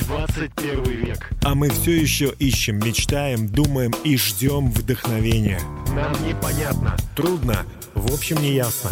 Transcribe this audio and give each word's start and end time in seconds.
21 0.00 0.84
век. 0.84 1.30
А 1.42 1.54
мы 1.54 1.70
все 1.70 2.00
еще 2.00 2.34
ищем, 2.38 2.78
мечтаем, 2.78 3.48
думаем 3.48 3.92
и 4.04 4.16
ждем 4.16 4.70
вдохновения. 4.70 5.60
Нам 5.94 6.12
непонятно. 6.26 6.96
Трудно, 7.16 7.64
в 7.94 8.12
общем, 8.12 8.36
не 8.40 8.52
ясно. 8.52 8.90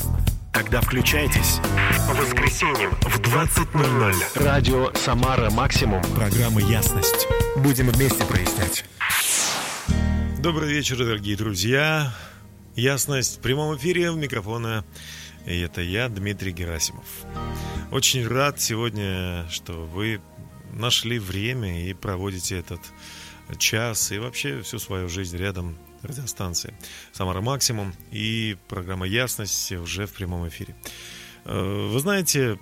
Тогда 0.53 0.81
включайтесь. 0.81 1.61
По 2.09 2.15
воскресеньям 2.15 2.91
в 3.03 3.21
20.00. 3.21 4.43
Радио 4.43 4.93
«Самара 4.95 5.51
Максимум». 5.51 6.03
Программа 6.17 6.61
«Ясность». 6.61 7.29
Будем 7.57 7.89
вместе 7.91 8.25
прояснять. 8.25 8.85
Добрый 10.41 10.69
вечер, 10.69 10.97
дорогие 10.99 11.37
друзья. 11.37 12.13
Ясность 12.75 13.39
в 13.39 13.41
прямом 13.41 13.77
эфире 13.77 14.11
у 14.11 14.17
микрофона. 14.17 14.85
И 15.47 15.61
это 15.61 15.81
я, 15.81 16.09
Дмитрий 16.09 16.53
Герасимов. 16.53 17.07
Очень 17.91 18.27
рад 18.27 18.61
сегодня, 18.61 19.47
что 19.51 19.73
вы 19.73 20.21
нашли 20.79 21.19
время 21.19 21.89
и 21.89 21.93
проводите 21.93 22.59
этот 22.59 22.81
час 23.59 24.13
и 24.13 24.19
вообще 24.19 24.63
всю 24.63 24.79
свою 24.79 25.09
жизнь 25.09 25.37
рядом 25.37 25.77
радиостанции 26.03 26.75
«Самара 27.13 27.41
Максимум» 27.41 27.93
и 28.11 28.57
программа 28.69 29.07
«Ясность» 29.07 29.73
уже 29.73 30.07
в 30.07 30.13
прямом 30.13 30.49
эфире. 30.49 30.77
Э, 31.45 31.89
вы 31.91 31.99
знаете, 31.99 32.59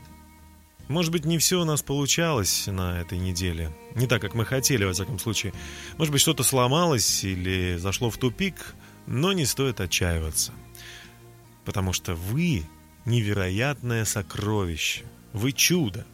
может 0.88 1.10
быть, 1.10 1.24
не 1.24 1.38
все 1.38 1.60
у 1.60 1.64
нас 1.64 1.82
получалось 1.82 2.66
на 2.66 3.00
этой 3.00 3.18
неделе. 3.18 3.76
Не 3.94 4.06
так, 4.06 4.22
как 4.22 4.34
мы 4.34 4.44
хотели, 4.44 4.84
во 4.84 4.92
всяком 4.92 5.18
случае. 5.18 5.52
Может 5.98 6.12
быть, 6.12 6.20
что-то 6.20 6.44
сломалось 6.44 7.24
или 7.24 7.76
зашло 7.76 8.08
в 8.10 8.18
тупик, 8.18 8.74
но 9.06 9.32
не 9.32 9.44
стоит 9.44 9.80
отчаиваться. 9.80 10.52
Потому 11.64 11.92
что 11.92 12.14
вы 12.14 12.64
невероятное 13.04 14.04
сокровище. 14.04 15.04
Вы 15.32 15.52
чудо. 15.52 16.06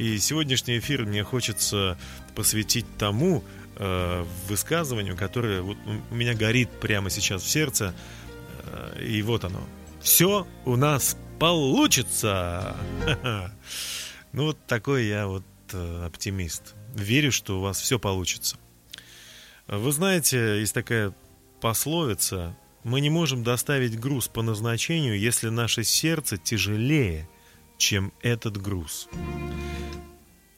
И 0.00 0.16
сегодняшний 0.16 0.78
эфир 0.78 1.04
мне 1.04 1.22
хочется 1.22 1.98
посвятить 2.34 2.86
тому 2.96 3.44
э, 3.76 4.24
высказыванию, 4.48 5.14
которое 5.14 5.60
вот 5.60 5.76
у 6.10 6.14
меня 6.14 6.32
горит 6.32 6.70
прямо 6.80 7.10
сейчас 7.10 7.42
в 7.42 7.50
сердце. 7.50 7.94
Э, 8.64 8.98
и 8.98 9.20
вот 9.20 9.44
оно. 9.44 9.60
Все 10.00 10.46
у 10.64 10.76
нас 10.76 11.18
получится! 11.38 12.76
Ну 14.32 14.44
вот 14.44 14.58
такой 14.66 15.06
я 15.06 15.26
вот 15.26 15.42
э, 15.72 16.06
оптимист. 16.06 16.76
Верю, 16.94 17.32
что 17.32 17.58
у 17.58 17.60
вас 17.60 17.78
все 17.80 17.98
получится. 17.98 18.56
Вы 19.66 19.90
знаете, 19.90 20.60
есть 20.60 20.72
такая 20.72 21.12
пословица, 21.60 22.56
мы 22.84 23.00
не 23.00 23.10
можем 23.10 23.42
доставить 23.42 23.98
груз 23.98 24.28
по 24.28 24.40
назначению, 24.40 25.18
если 25.18 25.48
наше 25.48 25.82
сердце 25.82 26.38
тяжелее, 26.38 27.28
чем 27.80 28.12
этот 28.22 28.60
груз. 28.60 29.08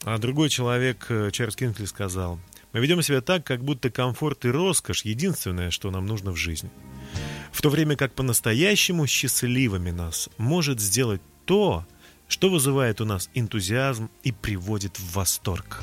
А 0.04 0.18
другой 0.18 0.50
человек, 0.50 1.06
э, 1.08 1.30
Чарльз 1.30 1.56
Кингли, 1.56 1.86
сказал, 1.86 2.38
мы 2.72 2.80
ведем 2.80 3.00
себя 3.02 3.20
так, 3.20 3.44
как 3.46 3.62
будто 3.62 3.90
комфорт 3.90 4.44
и 4.44 4.50
роскошь– 4.50 5.04
единственное, 5.04 5.70
что 5.70 5.90
нам 5.90 6.06
нужно 6.06 6.32
в 6.32 6.36
жизни. 6.36 6.70
В 7.52 7.62
то 7.62 7.70
время 7.70 7.96
как 7.96 8.12
по-настоящему 8.14 9.06
счастливыми 9.06 9.90
нас 9.90 10.28
может 10.38 10.80
сделать 10.80 11.22
то, 11.44 11.86
что 12.26 12.50
вызывает 12.50 13.00
у 13.00 13.04
нас 13.04 13.30
энтузиазм 13.34 14.10
и 14.24 14.32
приводит 14.32 14.98
в 14.98 15.12
восторг. 15.12 15.82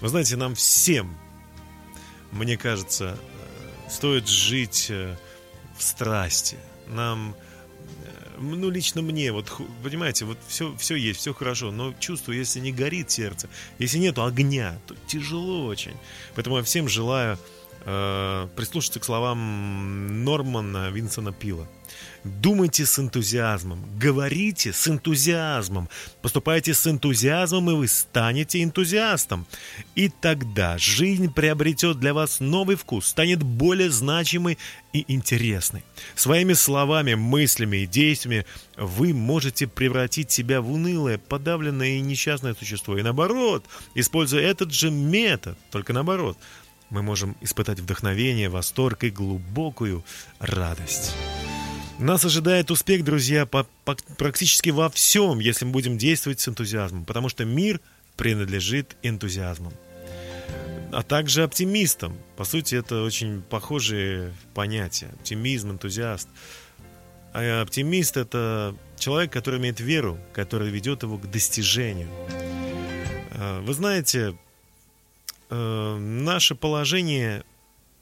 Вы 0.00 0.08
знаете, 0.08 0.36
нам 0.36 0.54
всем, 0.54 1.14
мне 2.32 2.56
кажется, 2.56 3.18
э, 3.18 3.90
стоит 3.90 4.28
жить 4.28 4.86
э, 4.88 5.16
в 5.76 5.82
страсти. 5.82 6.56
Нам 6.88 7.34
ну, 8.44 8.70
лично 8.70 9.02
мне, 9.02 9.32
вот, 9.32 9.50
понимаете, 9.82 10.24
вот 10.24 10.38
все, 10.46 10.74
все 10.76 10.96
есть, 10.96 11.20
все 11.20 11.34
хорошо, 11.34 11.70
но 11.70 11.94
чувствую, 11.98 12.38
если 12.38 12.60
не 12.60 12.72
горит 12.72 13.10
сердце, 13.10 13.48
если 13.78 13.98
нету 13.98 14.24
огня, 14.24 14.78
то 14.86 14.94
тяжело 15.06 15.66
очень. 15.66 15.94
Поэтому 16.34 16.58
я 16.58 16.62
всем 16.62 16.88
желаю 16.88 17.38
э, 17.84 18.48
прислушаться 18.56 19.00
к 19.00 19.04
словам 19.04 20.24
Нормана 20.24 20.90
Винсона 20.90 21.32
Пила. 21.32 21.66
Думайте 22.24 22.86
с 22.86 22.98
энтузиазмом, 22.98 23.84
говорите 23.98 24.72
с 24.72 24.88
энтузиазмом, 24.88 25.90
поступайте 26.22 26.72
с 26.72 26.86
энтузиазмом, 26.86 27.70
и 27.70 27.74
вы 27.74 27.86
станете 27.86 28.62
энтузиастом. 28.62 29.46
И 29.94 30.08
тогда 30.08 30.78
жизнь 30.78 31.30
приобретет 31.30 32.00
для 32.00 32.14
вас 32.14 32.40
новый 32.40 32.76
вкус, 32.76 33.08
станет 33.08 33.42
более 33.42 33.90
значимой 33.90 34.56
и 34.94 35.04
интересной. 35.12 35.84
Своими 36.14 36.54
словами, 36.54 37.12
мыслями 37.12 37.78
и 37.78 37.86
действиями 37.86 38.46
вы 38.78 39.12
можете 39.12 39.66
превратить 39.66 40.30
себя 40.30 40.62
в 40.62 40.72
унылое, 40.72 41.18
подавленное 41.18 41.98
и 41.98 42.00
несчастное 42.00 42.54
существо. 42.54 42.96
И 42.96 43.02
наоборот, 43.02 43.66
используя 43.94 44.40
этот 44.40 44.72
же 44.72 44.90
метод, 44.90 45.58
только 45.70 45.92
наоборот, 45.92 46.38
мы 46.94 47.02
можем 47.02 47.36
испытать 47.40 47.80
вдохновение, 47.80 48.48
восторг 48.48 49.02
и 49.02 49.10
глубокую 49.10 50.04
радость. 50.38 51.12
Нас 51.98 52.24
ожидает 52.24 52.70
успех, 52.70 53.02
друзья, 53.02 53.46
по, 53.46 53.66
по, 53.84 53.96
практически 54.16 54.70
во 54.70 54.88
всем, 54.90 55.40
если 55.40 55.64
мы 55.64 55.72
будем 55.72 55.98
действовать 55.98 56.38
с 56.38 56.48
энтузиазмом, 56.48 57.04
потому 57.04 57.28
что 57.28 57.44
мир 57.44 57.80
принадлежит 58.16 58.96
энтузиазмам. 59.02 59.72
А 60.92 61.02
также 61.02 61.42
оптимистам. 61.42 62.16
По 62.36 62.44
сути, 62.44 62.76
это 62.76 63.02
очень 63.02 63.42
похожие 63.42 64.32
понятия. 64.54 65.08
Оптимизм, 65.18 65.72
энтузиаст. 65.72 66.28
А 67.32 67.62
оптимист– 67.62 68.16
это 68.16 68.76
человек, 68.96 69.32
который 69.32 69.58
имеет 69.58 69.80
веру, 69.80 70.16
который 70.32 70.70
ведет 70.70 71.02
его 71.02 71.18
к 71.18 71.28
достижению. 71.28 72.08
А, 73.32 73.60
вы 73.62 73.74
знаете, 73.74 74.36
э, 75.54 75.98
наше 75.98 76.54
положение, 76.54 77.44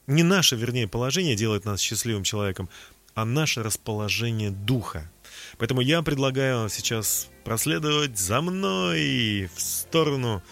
не 0.06 0.22
наше, 0.22 0.56
вернее, 0.56 0.88
положение 0.88 1.36
делает 1.36 1.64
нас 1.64 1.80
счастливым 1.80 2.24
человеком, 2.24 2.68
а 3.14 3.24
наше 3.24 3.62
расположение 3.62 4.50
духа. 4.50 5.10
Поэтому 5.58 5.80
я 5.80 6.02
предлагаю 6.02 6.68
сейчас 6.68 7.28
проследовать 7.44 8.18
за 8.18 8.40
мной 8.40 9.50
в 9.54 9.60
сторону 9.60 10.42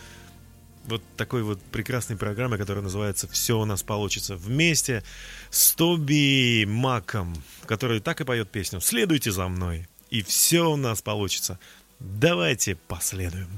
вот 0.84 1.02
такой 1.16 1.42
вот 1.42 1.60
прекрасной 1.62 2.16
программы, 2.16 2.58
которая 2.58 2.82
называется 2.82 3.28
«Все 3.28 3.58
у 3.58 3.64
нас 3.64 3.82
получится 3.82 4.36
вместе» 4.36 5.02
с 5.50 5.72
Тоби 5.72 6.64
Маком, 6.66 7.34
который 7.66 8.00
так 8.00 8.20
и 8.20 8.24
поет 8.24 8.50
песню 8.50 8.80
«Следуйте 8.80 9.30
за 9.30 9.48
мной, 9.48 9.88
и 10.10 10.22
все 10.22 10.70
у 10.70 10.76
нас 10.76 11.02
получится». 11.02 11.58
Давайте 11.98 12.76
последуем. 12.88 13.48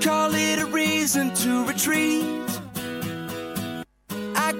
Call 0.00 0.34
it 0.34 0.58
a 0.58 0.66
reason 0.66 1.32
to 1.34 1.66
retreat. 1.66 2.61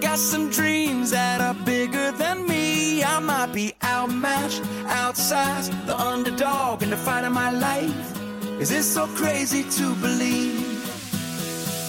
Got 0.03 0.19
some 0.19 0.51
dreams 0.51 1.13
that 1.13 1.41
are 1.41 1.55
bigger 1.55 2.11
than 2.11 2.45
me. 2.49 3.05
I 3.05 3.21
might 3.21 3.53
be 3.53 3.73
outmatched, 3.85 4.61
outsized, 4.87 5.71
the 5.87 5.97
underdog 5.97 6.83
in 6.83 6.91
the 6.91 6.97
fight 6.97 7.25
of 7.25 7.33
my 7.33 7.53
life. 7.53 8.19
Is 8.61 8.73
it 8.73 8.83
so 8.83 9.07
crazy 9.07 9.62
to 9.62 9.95
believe 10.07 10.83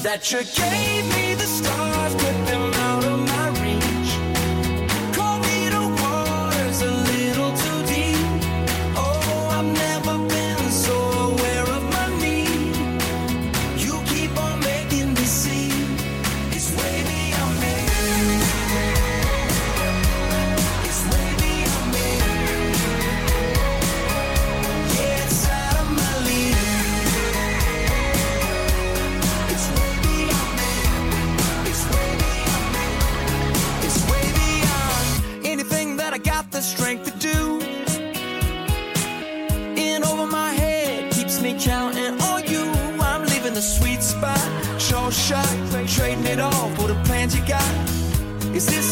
that 0.03 0.31
you 0.31 0.43
gave 0.43 1.03
me 1.15 1.33
the 1.33 1.47
stars, 1.47 2.13
them 2.45 2.72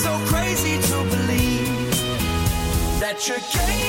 so 0.02 0.18
crazy 0.26 0.82
to 0.82 1.04
believe 1.16 1.92
that 3.00 3.28
you're 3.28 3.38
capable. 3.38 3.81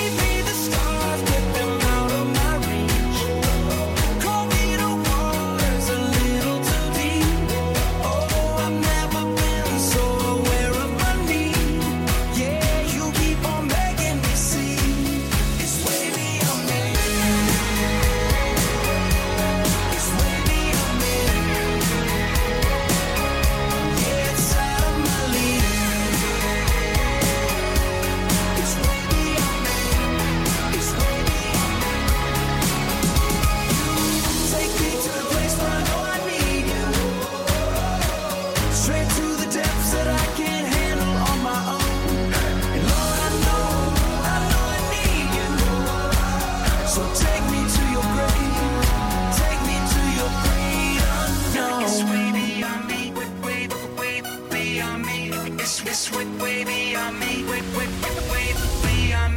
This 55.85 56.13
went 56.15 56.41
way 56.41 56.65
beyond 56.65 57.19
me. 57.19 57.45
Way 57.45 57.61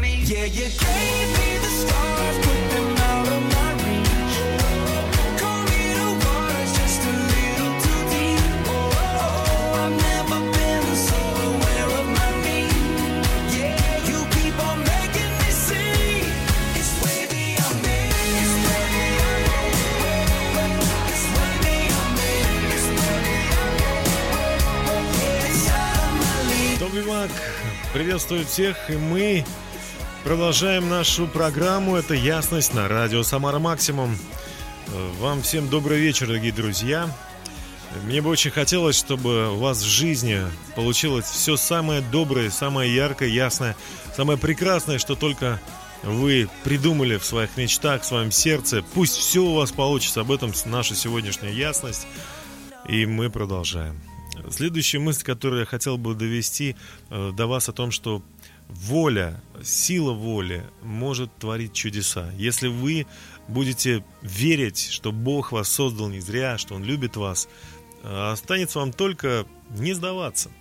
me. 0.01 0.23
Yeah, 0.23 0.45
you 0.45 0.67
gave 0.69 1.27
me 1.37 1.57
the 1.57 1.71
stars, 1.81 2.37
put 2.45 2.69
them. 2.71 2.94
Приветствую 27.93 28.45
всех, 28.45 28.89
и 28.89 28.93
мы 28.93 29.45
продолжаем 30.23 30.89
нашу 30.89 31.27
программу 31.27 31.95
«Это 31.95 32.15
ясность» 32.15 32.73
на 32.73 32.87
радио 32.87 33.21
«Самара 33.21 33.59
Максимум». 33.59 34.17
Вам 35.19 35.43
всем 35.43 35.69
добрый 35.69 35.99
вечер, 35.99 36.25
дорогие 36.25 36.51
друзья. 36.51 37.07
Мне 38.05 38.23
бы 38.23 38.29
очень 38.31 38.49
хотелось, 38.49 38.97
чтобы 38.97 39.51
у 39.53 39.57
вас 39.57 39.83
в 39.83 39.87
жизни 39.87 40.41
получилось 40.75 41.25
все 41.25 41.57
самое 41.57 42.01
доброе, 42.01 42.49
самое 42.49 42.93
яркое, 42.93 43.29
ясное, 43.29 43.75
самое 44.15 44.39
прекрасное, 44.39 44.97
что 44.97 45.15
только 45.15 45.61
вы 46.01 46.49
придумали 46.63 47.17
в 47.17 47.25
своих 47.25 47.55
мечтах, 47.55 48.01
в 48.01 48.05
своем 48.05 48.31
сердце. 48.31 48.83
Пусть 48.95 49.15
все 49.15 49.41
у 49.41 49.53
вас 49.53 49.71
получится. 49.71 50.21
Об 50.21 50.31
этом 50.31 50.53
наша 50.65 50.95
сегодняшняя 50.95 51.51
ясность. 51.51 52.07
И 52.87 53.05
мы 53.05 53.29
продолжаем. 53.29 54.01
Следующая 54.51 54.99
мысль, 54.99 55.23
которую 55.23 55.61
я 55.61 55.65
хотел 55.65 55.97
бы 55.97 56.13
довести 56.15 56.75
э, 57.09 57.31
до 57.35 57.47
вас 57.47 57.69
о 57.69 57.73
том, 57.73 57.91
что 57.91 58.23
воля, 58.67 59.41
сила 59.63 60.11
воли 60.13 60.63
может 60.81 61.35
творить 61.37 61.73
чудеса. 61.73 62.31
Если 62.37 62.67
вы 62.67 63.05
будете 63.47 64.03
верить, 64.21 64.89
что 64.89 65.11
Бог 65.11 65.51
вас 65.51 65.69
создал 65.69 66.09
не 66.09 66.19
зря, 66.19 66.57
что 66.57 66.75
Он 66.75 66.83
любит 66.83 67.15
вас, 67.15 67.47
э, 68.03 68.31
останется 68.31 68.79
вам 68.79 68.93
только 68.93 69.45
не 69.69 69.93
сдаваться. 69.93 70.51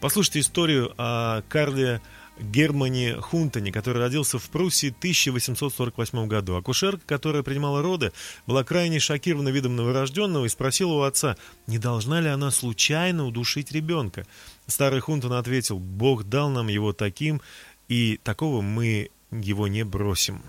Послушайте 0.00 0.40
историю 0.40 0.94
о 0.96 1.42
Карле 1.48 2.00
Германе 2.40 3.16
Хунтоне, 3.20 3.72
который 3.72 3.98
родился 3.98 4.38
в 4.38 4.48
Пруссии 4.50 4.90
в 4.90 4.98
1848 4.98 6.26
году. 6.26 6.56
Акушерка, 6.56 7.02
которая 7.06 7.42
принимала 7.42 7.82
роды, 7.82 8.12
была 8.46 8.64
крайне 8.64 9.00
шокирована 9.00 9.48
видом 9.48 9.76
новорожденного 9.76 10.44
и 10.44 10.48
спросила 10.48 10.92
у 10.92 11.00
отца, 11.02 11.36
не 11.66 11.78
должна 11.78 12.20
ли 12.20 12.28
она 12.28 12.50
случайно 12.50 13.26
удушить 13.26 13.72
ребенка. 13.72 14.26
Старый 14.66 15.00
Хунтон 15.00 15.32
ответил, 15.32 15.78
Бог 15.78 16.24
дал 16.24 16.50
нам 16.50 16.68
его 16.68 16.92
таким, 16.92 17.40
и 17.88 18.20
такого 18.22 18.60
мы 18.60 19.10
его 19.30 19.68
не 19.68 19.84
бросим. 19.84 20.42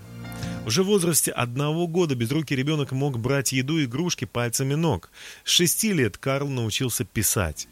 Уже 0.66 0.82
в 0.82 0.86
возрасте 0.86 1.30
одного 1.30 1.86
года 1.86 2.14
безрукий 2.14 2.54
ребенок 2.54 2.92
мог 2.92 3.18
брать 3.18 3.52
еду 3.52 3.78
и 3.78 3.86
игрушки 3.86 4.26
пальцами 4.26 4.74
ног. 4.74 5.10
С 5.44 5.50
шести 5.50 5.92
лет 5.92 6.18
Карл 6.18 6.48
научился 6.48 7.04
писать. 7.04 7.66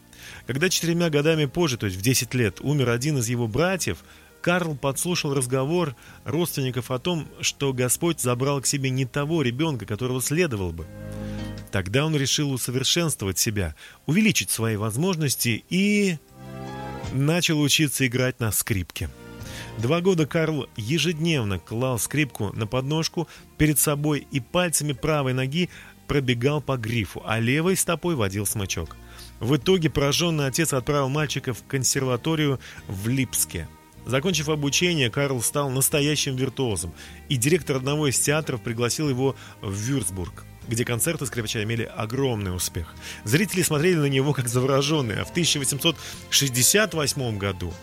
Когда 0.47 0.69
четырьмя 0.69 1.09
годами 1.09 1.45
позже, 1.45 1.77
то 1.77 1.85
есть 1.85 1.97
в 1.97 2.01
10 2.01 2.33
лет, 2.33 2.59
умер 2.61 2.89
один 2.89 3.17
из 3.17 3.29
его 3.29 3.47
братьев, 3.47 3.99
Карл 4.41 4.75
подслушал 4.75 5.33
разговор 5.33 5.95
родственников 6.23 6.91
о 6.91 6.99
том, 6.99 7.27
что 7.41 7.73
Господь 7.73 8.21
забрал 8.21 8.61
к 8.61 8.65
себе 8.65 8.89
не 8.89 9.05
того 9.05 9.41
ребенка, 9.41 9.85
которого 9.85 10.21
следовал 10.21 10.71
бы. 10.71 10.87
Тогда 11.71 12.05
он 12.05 12.15
решил 12.15 12.51
усовершенствовать 12.51 13.37
себя, 13.37 13.75
увеличить 14.05 14.49
свои 14.49 14.75
возможности 14.75 15.63
и 15.69 16.17
начал 17.13 17.59
учиться 17.61 18.07
играть 18.07 18.39
на 18.39 18.51
скрипке. 18.51 19.09
Два 19.77 20.01
года 20.01 20.25
Карл 20.25 20.67
ежедневно 20.75 21.59
клал 21.59 21.99
скрипку 21.99 22.51
на 22.53 22.65
подножку 22.65 23.27
перед 23.57 23.77
собой 23.77 24.27
и 24.31 24.39
пальцами 24.39 24.93
правой 24.93 25.33
ноги 25.33 25.69
пробегал 26.07 26.59
по 26.59 26.75
грифу, 26.75 27.21
а 27.25 27.39
левой 27.39 27.75
стопой 27.75 28.15
водил 28.15 28.45
смычок– 28.45 28.95
в 29.39 29.55
итоге 29.55 29.89
пораженный 29.89 30.47
отец 30.47 30.73
отправил 30.73 31.09
мальчика 31.09 31.53
в 31.53 31.63
консерваторию 31.65 32.59
в 32.87 33.07
Липске. 33.07 33.67
Закончив 34.05 34.49
обучение, 34.49 35.09
Карл 35.09 35.41
стал 35.41 35.69
настоящим 35.69 36.35
виртуозом, 36.35 36.93
и 37.27 37.35
директор 37.35 37.75
одного 37.75 38.07
из 38.07 38.19
театров 38.19 38.61
пригласил 38.61 39.09
его 39.09 39.35
в 39.61 39.73
Вюрцбург 39.73 40.45
где 40.69 40.85
концерты 40.85 41.25
скрипача 41.25 41.63
имели 41.63 41.83
огромный 41.83 42.55
успех. 42.55 42.93
Зрители 43.23 43.63
смотрели 43.63 43.95
на 43.95 44.05
него 44.05 44.33
как 44.33 44.47
завороженные, 44.47 45.21
а 45.21 45.25
в 45.25 45.31
1868 45.31 47.37
году 47.37 47.73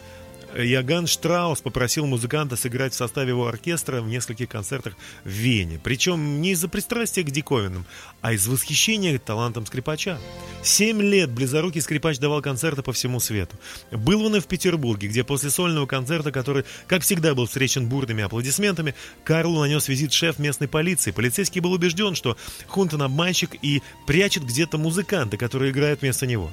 Яган 0.63 1.07
Штраус 1.07 1.61
попросил 1.61 2.07
музыканта 2.07 2.57
сыграть 2.57 2.95
в 2.95 2.97
составе 2.97 3.31
его 3.31 3.47
оркестра 3.47 4.01
в 4.01 4.09
нескольких 4.09 4.49
концертах 4.49 4.95
в 5.25 5.29
Вене. 5.29 5.79
Причем 5.83 6.41
не 6.41 6.53
из-за 6.53 6.69
пристрастия 6.69 7.23
к 7.23 7.31
диковинам, 7.31 7.85
а 8.23 8.33
из 8.33 8.47
восхищения 8.47 9.19
талантом 9.19 9.67
скрипача. 9.67 10.19
Семь 10.63 11.01
лет 11.03 11.31
близорукий 11.31 11.81
скрипач 11.81 12.19
давал 12.19 12.43
концерты 12.43 12.83
по 12.83 12.93
всему 12.93 13.21
свету. 13.21 13.57
Был 13.91 14.25
он 14.25 14.37
и 14.37 14.41
в 14.41 14.47
Петербурге, 14.47 15.09
где 15.09 15.25
после 15.25 15.51
сольного 15.51 15.87
концерта, 15.87 16.33
который, 16.33 16.65
как 16.87 17.03
всегда, 17.03 17.35
был 17.35 17.47
встречен 17.47 17.89
бурными 17.89 18.25
аплодисментами, 18.25 18.95
Карлу 19.25 19.61
нанес 19.61 19.87
визит 19.89 20.13
шеф 20.13 20.39
местной 20.39 20.69
полиции. 20.69 21.11
Полицейский 21.11 21.61
был 21.61 21.73
убежден, 21.73 22.15
что 22.15 22.37
Хунтон 22.67 23.03
обманщик 23.03 23.51
и 23.63 23.83
прячет 24.07 24.45
где-то 24.45 24.79
музыканта, 24.79 25.37
который 25.37 25.71
играет 25.71 26.01
вместо 26.01 26.27
него. 26.27 26.51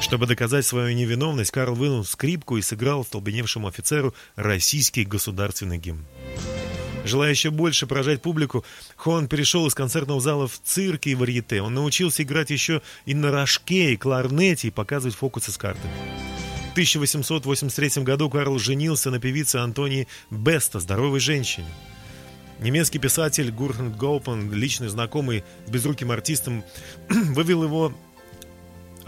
Чтобы 0.00 0.26
доказать 0.26 0.64
свою 0.64 0.94
невиновность, 0.94 1.50
Карл 1.50 1.74
вынул 1.74 2.04
скрипку 2.04 2.56
и 2.56 2.62
сыграл 2.62 3.04
столбеневшему 3.04 3.66
офицеру 3.66 4.14
российский 4.36 5.04
государственный 5.04 5.78
гимн. 5.78 6.04
Желая 7.04 7.30
еще 7.30 7.50
больше 7.50 7.86
поражать 7.86 8.22
публику, 8.22 8.64
Хуан 8.96 9.28
перешел 9.28 9.66
из 9.66 9.74
концертного 9.74 10.20
зала 10.20 10.46
в 10.46 10.60
цирке 10.62 11.10
и 11.10 11.14
варьете. 11.14 11.62
Он 11.62 11.74
научился 11.74 12.22
играть 12.22 12.50
еще 12.50 12.82
и 13.06 13.14
на 13.14 13.30
рожке, 13.30 13.92
и 13.92 13.96
кларнете, 13.96 14.68
и 14.68 14.70
показывать 14.70 15.16
фокусы 15.16 15.50
с 15.50 15.56
картами. 15.56 15.92
В 16.68 16.72
1883 16.72 18.02
году 18.04 18.30
Карл 18.30 18.58
женился 18.58 19.10
на 19.10 19.18
певице 19.18 19.56
Антонии 19.56 20.06
Беста, 20.30 20.80
здоровой 20.80 21.18
женщине. 21.18 21.68
Немецкий 22.60 22.98
писатель 22.98 23.50
Гурхен 23.50 23.92
Гоупен, 23.92 24.52
личный 24.52 24.88
знакомый 24.88 25.44
с 25.66 25.70
безруким 25.70 26.10
артистом, 26.10 26.64
вывел 27.08 27.64
его 27.64 27.94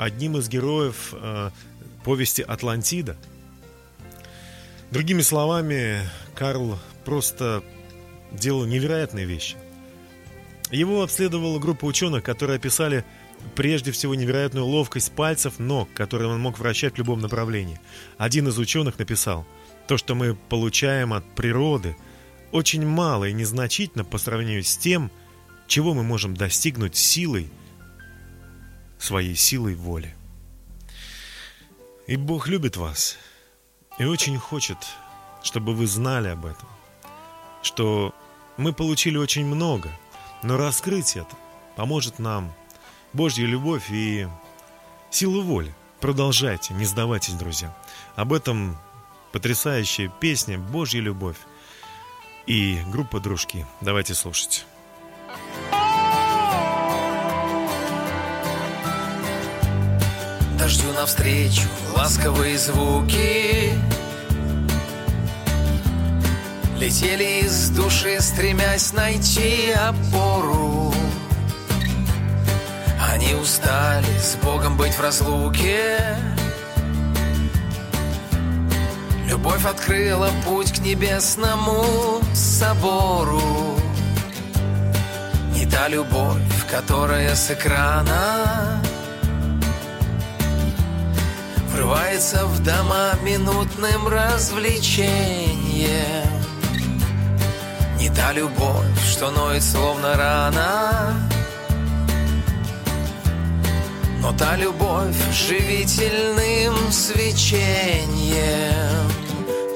одним 0.01 0.39
из 0.39 0.49
героев 0.49 1.13
э, 1.13 1.51
повести 2.05 2.41
«Атлантида». 2.41 3.17
Другими 4.91 5.21
словами, 5.21 6.01
Карл 6.35 6.79
просто 7.05 7.63
делал 8.33 8.65
невероятные 8.65 9.27
вещи. 9.27 9.57
Его 10.71 11.03
обследовала 11.03 11.59
группа 11.59 11.85
ученых, 11.85 12.25
которые 12.25 12.57
описали 12.57 13.05
прежде 13.55 13.93
всего 13.93 14.15
невероятную 14.15 14.65
ловкость 14.65 15.13
пальцев 15.13 15.59
ног, 15.59 15.93
которые 15.93 16.29
он 16.31 16.41
мог 16.41 16.59
вращать 16.59 16.95
в 16.95 16.99
любом 16.99 17.21
направлении. 17.21 17.81
Один 18.17 18.49
из 18.49 18.59
ученых 18.59 18.99
написал, 18.99 19.47
то, 19.87 19.99
что 19.99 20.15
мы 20.15 20.35
получаем 20.35 21.13
от 21.13 21.29
природы, 21.35 21.95
очень 22.53 22.87
мало 22.87 23.27
и 23.27 23.33
незначительно 23.33 24.05
по 24.05 24.17
сравнению 24.17 24.65
с 24.65 24.77
тем, 24.77 25.11
чего 25.67 25.93
мы 25.93 26.03
можем 26.03 26.35
достигнуть 26.35 26.97
силой 26.97 27.51
своей 29.01 29.35
силой 29.35 29.75
воли. 29.75 30.15
И 32.07 32.17
Бог 32.17 32.49
любит 32.49 32.77
вас 32.77 33.17
и 33.99 34.05
очень 34.05 34.39
хочет, 34.39 34.79
чтобы 35.43 35.75
вы 35.75 35.87
знали 35.87 36.29
об 36.29 36.45
этом, 36.45 36.69
что 37.63 38.15
мы 38.57 38.73
получили 38.73 39.17
очень 39.17 39.47
много, 39.47 39.91
но 40.43 40.57
раскрыть 40.57 41.17
это 41.17 41.37
поможет 41.77 42.19
нам 42.19 42.53
Божья 43.13 43.47
любовь 43.47 43.91
и 43.91 44.29
сила 45.11 45.41
воли. 45.43 45.75
Продолжайте, 46.01 46.75
не 46.75 46.85
сдавайтесь, 46.85 47.35
друзья. 47.35 47.77
Об 48.17 48.33
этом 48.33 48.79
потрясающая 49.33 50.09
песня 50.09 50.59
«Божья 50.59 51.01
любовь» 51.01 51.39
и 52.47 52.79
группа 52.91 53.21
«Дружки». 53.21 53.67
Давайте 53.81 54.15
слушать. 54.15 54.67
Дождю 60.61 60.93
навстречу 60.93 61.69
ласковые 61.97 62.59
звуки. 62.59 63.73
Летели 66.79 67.47
из 67.47 67.71
души, 67.71 68.19
стремясь 68.21 68.93
найти 68.93 69.73
опору. 69.73 70.93
Они 73.11 73.35
устали 73.35 74.19
с 74.19 74.37
Богом 74.45 74.77
быть 74.77 74.93
в 74.93 75.01
разлуке. 75.01 75.99
Любовь 79.29 79.65
открыла 79.65 80.29
путь 80.45 80.73
к 80.73 80.79
небесному 80.81 82.21
собору. 82.35 83.79
Не 85.55 85.65
та 85.65 85.89
любовь, 85.89 86.67
которая 86.71 87.35
с 87.35 87.51
экрана 87.51 88.81
Врывается 91.81 92.45
в 92.45 92.63
дома 92.63 93.15
минутным 93.23 94.07
развлечением. 94.07 96.29
Не 97.97 98.11
та 98.11 98.35
любовь, 98.35 99.03
что 99.03 99.31
ноет 99.31 99.63
словно 99.63 100.15
рана. 100.15 101.15
Но 104.21 104.31
та 104.33 104.57
любовь 104.57 105.17
живительным 105.33 106.93
свечением. 106.93 108.05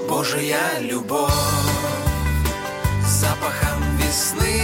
Божия 0.06 0.78
любовь 0.80 1.32
запахом 3.06 3.82
весны. 3.96 4.60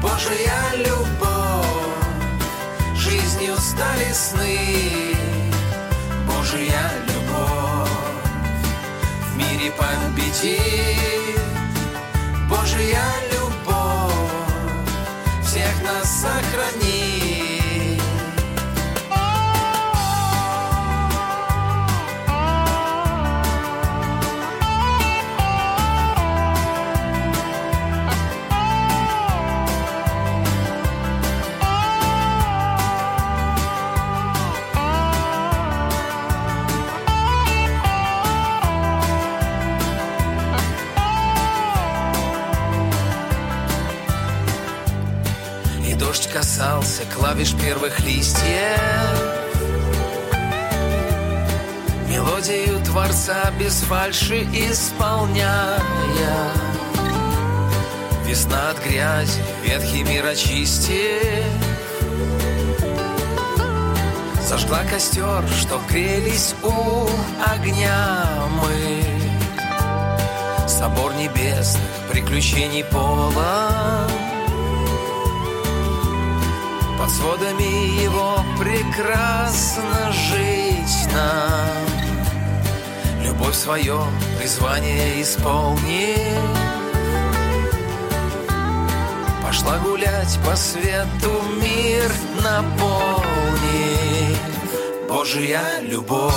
Божия 0.00 0.72
любовь 0.78 1.66
жизнью 2.96 3.54
стали 3.58 4.10
сны 4.14 5.15
Божья 6.56 6.90
любовь 7.06 7.90
в 9.30 9.36
мире 9.36 9.70
победит. 9.72 11.45
Листьев 48.06 48.80
Мелодию 52.08 52.80
Творца 52.84 53.50
без 53.58 53.80
фальши 53.82 54.44
исполняя. 54.52 55.80
Весна 58.24 58.70
от 58.70 58.82
грязи, 58.84 59.40
ветхий 59.64 60.04
мир 60.04 60.26
очистив 60.26 61.44
Зажгла 64.48 64.84
костер, 64.90 65.44
чтоб 65.60 65.84
грелись 65.88 66.54
у 66.62 67.08
огня 67.44 68.24
мы. 68.62 69.02
Собор 70.68 71.12
небесных 71.14 71.82
приключений 72.10 72.84
полон 72.84 74.25
под 77.26 77.38
сводами 77.40 78.02
его 78.02 78.38
прекрасно 78.58 80.12
жить 80.12 81.08
нам. 81.12 81.86
Любовь 83.24 83.54
свое 83.54 83.98
призвание 84.38 85.22
исполни 85.22 86.16
Пошла 89.42 89.78
гулять 89.78 90.38
по 90.44 90.54
свету 90.56 91.42
мир 91.60 92.10
наполни 92.42 94.36
Божья 95.08 95.62
любовь 95.82 96.32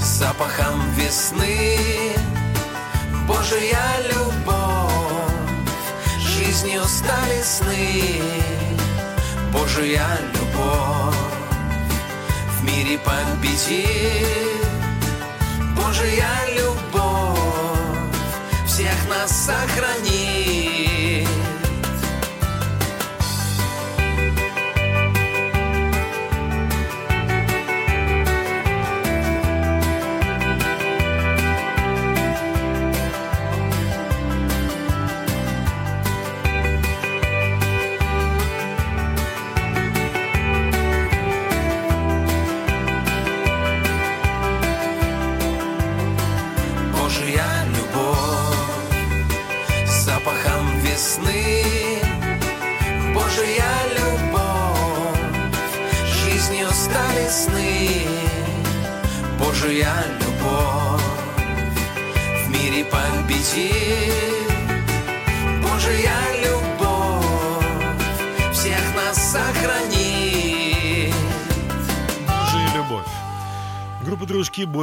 запахом 0.00 0.90
весны. 0.96 1.78
Божья 3.26 3.86
любовь 4.10 5.30
жизнью 6.18 6.82
стали 6.84 7.42
сны 7.42 8.63
Божья 9.54 10.04
любовь 10.34 11.14
в 12.58 12.64
мире 12.64 12.98
победит. 12.98 13.86
Божья 15.76 16.28
любовь 16.56 17.38
всех 18.66 19.08
нас 19.08 19.30
сохранит. 19.30 20.63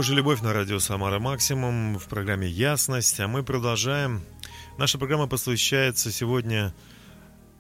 «Божья 0.01 0.15
любовь» 0.15 0.41
на 0.41 0.51
радио 0.51 0.79
«Самара 0.79 1.20
Максимум» 1.20 2.00
в 2.00 2.08
программе 2.08 2.48
«Ясность». 2.48 3.20
А 3.20 3.27
мы 3.27 3.43
продолжаем. 3.43 4.24
Наша 4.79 4.98
программа 4.98 5.27
посвящается 5.27 6.12
сегодня 6.12 6.74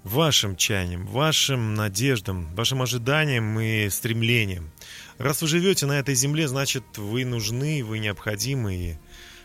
вашим 0.03 0.55
чаяниям, 0.55 1.05
вашим 1.05 1.75
надеждам, 1.75 2.51
вашим 2.55 2.81
ожиданиям 2.81 3.59
и 3.59 3.87
стремлениям. 3.91 4.71
Раз 5.19 5.43
вы 5.43 5.49
живете 5.49 5.85
на 5.85 5.99
этой 5.99 6.15
земле, 6.15 6.47
значит, 6.47 6.83
вы 6.97 7.25
нужны, 7.25 7.83
вы 7.85 7.99
необходимы, 7.99 8.75
и 8.75 8.97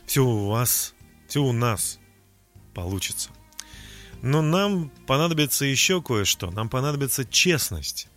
все 0.07 0.25
у 0.25 0.47
вас, 0.49 0.95
все 1.29 1.43
у 1.43 1.53
нас 1.53 1.99
получится. 2.73 3.29
Но 4.23 4.41
нам 4.41 4.91
понадобится 5.07 5.67
еще 5.67 6.01
кое-что. 6.01 6.51
Нам 6.51 6.71
понадобится 6.71 7.27
честность. 7.27 8.09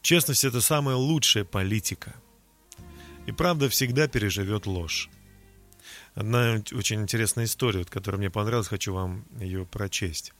Честность– 0.00 0.44
это 0.44 0.60
самая 0.60 0.94
лучшая 0.94 1.42
политика. 1.42 2.14
И 3.26 3.32
правда 3.32 3.68
всегда 3.68 4.08
переживет 4.08 4.66
ложь. 4.66 5.08
Одна 6.14 6.62
очень 6.72 7.02
интересная 7.02 7.44
история, 7.46 7.84
которая 7.84 8.18
мне 8.18 8.30
понравилась, 8.30 8.68
хочу 8.68 8.94
вам 8.94 9.24
ее 9.38 9.66
прочесть. 9.66 10.32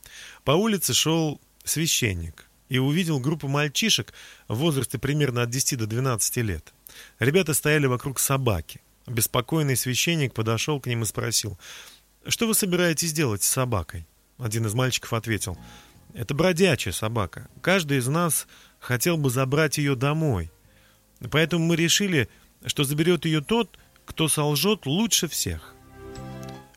По 0.44 0.52
улице 0.52 0.94
шел 0.94 1.40
священник– 1.64 2.46
и 2.68 2.78
увидел 2.78 3.20
группу 3.20 3.48
мальчишек 3.48 4.12
в 4.48 4.56
возрасте 4.56 4.98
примерно 4.98 5.42
от 5.42 5.50
10 5.50 5.78
до 5.78 5.86
12 5.86 6.36
лет. 6.38 6.72
Ребята 7.18 7.54
стояли 7.54 7.86
вокруг 7.86 8.18
собаки. 8.18 8.80
Беспокойный 9.06 9.76
священник 9.76 10.32
подошел 10.32 10.80
к 10.80 10.86
ним 10.86 11.02
и 11.02 11.06
спросил, 11.06 11.58
«Что 12.26 12.46
вы 12.46 12.54
собираетесь 12.54 13.12
делать 13.12 13.42
с 13.42 13.50
собакой?» 13.50 14.06
Один 14.38 14.66
из 14.66 14.74
мальчиков 14.74 15.12
ответил, 15.12 15.58
«Это 16.14 16.34
бродячая 16.34 16.92
собака. 16.92 17.48
Каждый 17.60 17.98
из 17.98 18.08
нас 18.08 18.46
хотел 18.80 19.18
бы 19.18 19.30
забрать 19.30 19.78
ее 19.78 19.94
домой. 19.94 20.50
Поэтому 21.30 21.66
мы 21.66 21.76
решили, 21.76 22.28
что 22.66 22.84
заберет 22.84 23.24
ее 23.24 23.40
тот, 23.40 23.78
кто 24.04 24.28
солжет 24.28 24.86
лучше 24.86 25.28
всех». 25.28 25.74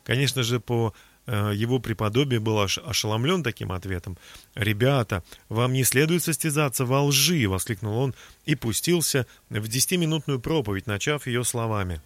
Конечно 0.04 0.44
же, 0.44 0.60
по 0.60 0.94
Э, 1.28 1.52
его 1.54 1.80
преподобие 1.80 2.40
был 2.40 2.60
ошеломлен 2.60 3.44
таким 3.44 3.74
ответом. 3.74 4.18
«Ребята, 4.56 5.24
вам 5.50 5.74
не 5.74 5.84
следует 5.84 6.24
состязаться 6.24 6.86
во 6.86 7.04
лжи!»— 7.04 7.48
воскликнул 7.50 7.98
он 7.98 8.16
и 8.46 8.56
пустился 8.56 9.28
в 9.50 9.68
десятиминутную 9.68 10.40
проповедь, 10.40 10.88
начав 10.88 11.28
ее 11.28 11.44
словами. 11.44 12.02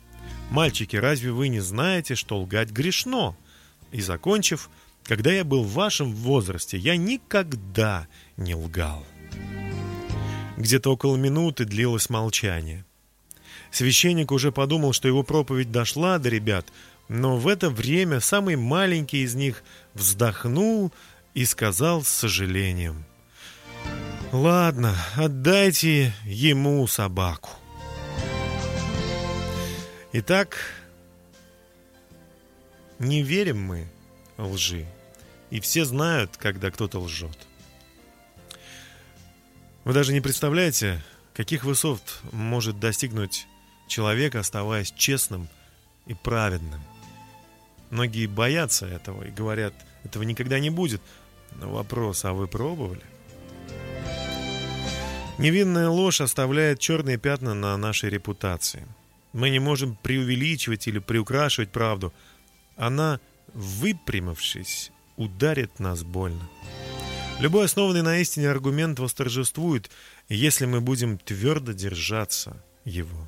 «Мальчики, 0.49 0.95
разве 0.95 1.31
вы 1.31 1.49
не 1.49 1.59
знаете, 1.59 2.15
что 2.15 2.39
лгать 2.39 2.71
грешно?» 2.71 3.37
И 3.91 4.01
закончив, 4.01 4.69
«Когда 5.03 5.31
я 5.31 5.43
был 5.43 5.63
в 5.63 5.73
вашем 5.73 6.13
возрасте, 6.13 6.77
я 6.77 6.97
никогда 6.97 8.07
не 8.37 8.55
лгал». 8.55 9.05
Где-то 10.57 10.91
около 10.93 11.15
минуты 11.15 11.65
длилось 11.65 12.09
молчание. 12.09 12.85
Священник 13.71 14.31
уже 14.31 14.51
подумал, 14.51 14.93
что 14.93 15.07
его 15.07 15.23
проповедь 15.23 15.71
дошла 15.71 16.19
до 16.19 16.29
ребят— 16.29 16.67
но 17.11 17.35
в 17.35 17.49
это 17.49 17.69
время 17.69 18.21
самый 18.21 18.55
маленький 18.55 19.23
из 19.23 19.35
них 19.35 19.65
вздохнул 19.93 20.93
и 21.33 21.43
сказал 21.43 22.03
с 22.03 22.07
сожалением. 22.07 23.03
«Ладно, 24.31 24.95
отдайте 25.17 26.13
ему 26.23 26.87
собаку». 26.87 27.49
Итак, 30.13 30.57
не 32.97 33.23
верим 33.23 33.61
мы 33.61 33.89
лжи. 34.37 34.85
И 35.49 35.59
все 35.59 35.83
знают, 35.83 36.37
когда 36.37 36.71
кто-то 36.71 36.99
лжет. 36.99 37.37
Вы 39.83 39.91
даже 39.91 40.13
не 40.13 40.21
представляете, 40.21 41.03
каких 41.33 41.65
высот 41.65 42.21
может 42.31 42.79
достигнуть 42.79 43.47
человек, 43.91 44.35
оставаясь 44.35 44.91
честным 44.91 45.49
и 46.07 46.13
праведным. 46.13 46.81
Многие 47.89 48.25
боятся 48.25 48.87
этого 48.87 49.23
и 49.23 49.31
говорят, 49.31 49.73
этого 50.03 50.23
никогда 50.23 50.59
не 50.59 50.69
будет. 50.69 51.01
Но 51.59 51.69
вопрос, 51.69 52.23
а 52.23 52.31
вы 52.31 52.47
пробовали? 52.47 53.03
Невинная 55.37 55.89
ложь 55.89 56.21
оставляет 56.21 56.79
черные 56.79 57.17
пятна 57.17 57.53
на 57.53 57.75
нашей 57.75 58.09
репутации. 58.09 58.87
Мы 59.33 59.49
не 59.49 59.59
можем 59.59 59.97
преувеличивать 60.01 60.87
или 60.87 60.99
приукрашивать 60.99 61.71
правду. 61.71 62.13
Она, 62.77 63.19
выпрямившись, 63.53 64.91
ударит 65.17 65.79
нас 65.79 66.03
больно. 66.03 66.47
Любой 67.39 67.65
основанный 67.65 68.03
на 68.03 68.19
истине 68.19 68.49
аргумент 68.49 68.99
восторжествует, 68.99 69.89
если 70.29 70.65
мы 70.65 70.79
будем 70.79 71.17
твердо 71.17 71.73
держаться 71.73 72.63
его. 72.85 73.27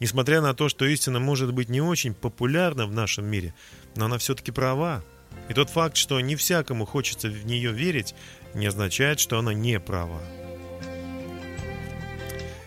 Несмотря 0.00 0.40
на 0.40 0.54
то, 0.54 0.70
что 0.70 0.86
истина 0.86 1.20
может 1.20 1.52
быть 1.52 1.68
не 1.68 1.82
очень 1.82 2.14
популярна 2.14 2.86
в 2.86 2.92
нашем 2.92 3.26
мире, 3.26 3.54
но 3.96 4.06
она 4.06 4.16
все-таки 4.16 4.50
права. 4.50 5.04
И 5.50 5.54
тот 5.54 5.68
факт, 5.68 5.96
что 5.96 6.18
не 6.20 6.36
всякому 6.36 6.86
хочется 6.86 7.28
в 7.28 7.44
нее 7.44 7.70
верить, 7.70 8.14
не 8.54 8.66
означает, 8.66 9.20
что 9.20 9.38
она 9.38 9.52
не 9.52 9.78
права. 9.78 10.20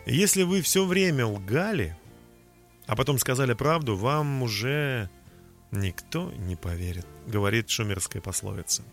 Если 0.06 0.44
вы 0.44 0.62
все 0.62 0.86
время 0.86 1.26
лгали, 1.26 1.98
а 2.86 2.96
потом 2.96 3.18
сказали 3.18 3.54
правду, 3.54 3.96
вам 3.96 4.44
уже 4.44 5.10
никто 5.72 6.32
не 6.34 6.56
поверит, 6.56 7.08
говорит 7.26 7.70
шумерская 7.70 8.22
пословица. 8.22 8.84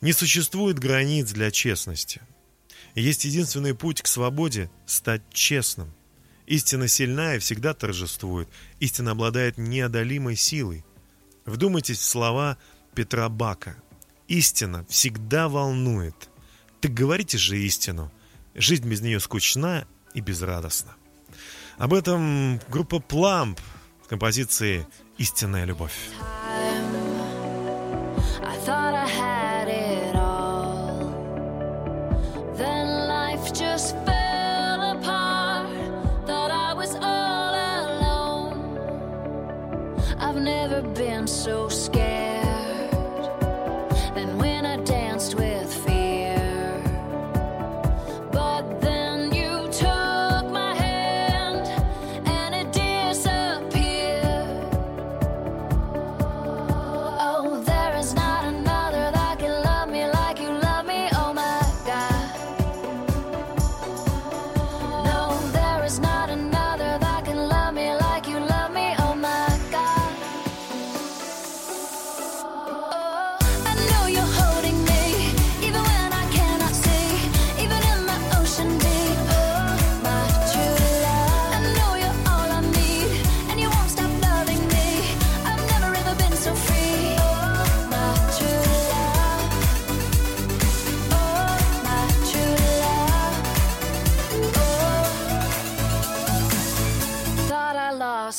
Не 0.00 0.12
существует 0.12 0.78
границ 0.78 1.30
для 1.30 1.50
честности. 1.52 2.20
Есть 2.94 3.24
единственный 3.24 3.74
путь 3.74 4.02
к 4.02 4.08
свободе– 4.08 4.68
стать 4.86 5.22
честным. 5.32 5.92
Истина 6.46 6.86
сильная 6.86 7.40
всегда 7.40 7.74
торжествует. 7.74 8.48
Истина 8.78 9.12
обладает 9.12 9.58
неодолимой 9.58 10.36
силой. 10.36 10.84
Вдумайтесь 11.44 11.98
в 11.98 12.04
слова 12.04 12.56
Петра 12.94 13.28
Бака. 13.28 13.76
Истина 14.28 14.84
всегда 14.88 15.48
волнует. 15.48 16.28
Так 16.80 16.94
говорите 16.94 17.36
же 17.38 17.58
истину. 17.58 18.12
Жизнь 18.54 18.88
без 18.88 19.00
нее 19.00 19.20
скучна 19.20 19.86
и 20.14 20.20
безрадостна. 20.20 20.94
Об 21.78 21.92
этом 21.92 22.60
группа 22.68 23.00
Пламп 23.00 23.60
в 24.04 24.08
композиции 24.08 24.86
«Истинная 25.18 25.64
любовь». 25.64 25.92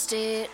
lost 0.07 0.13
it. 0.13 0.46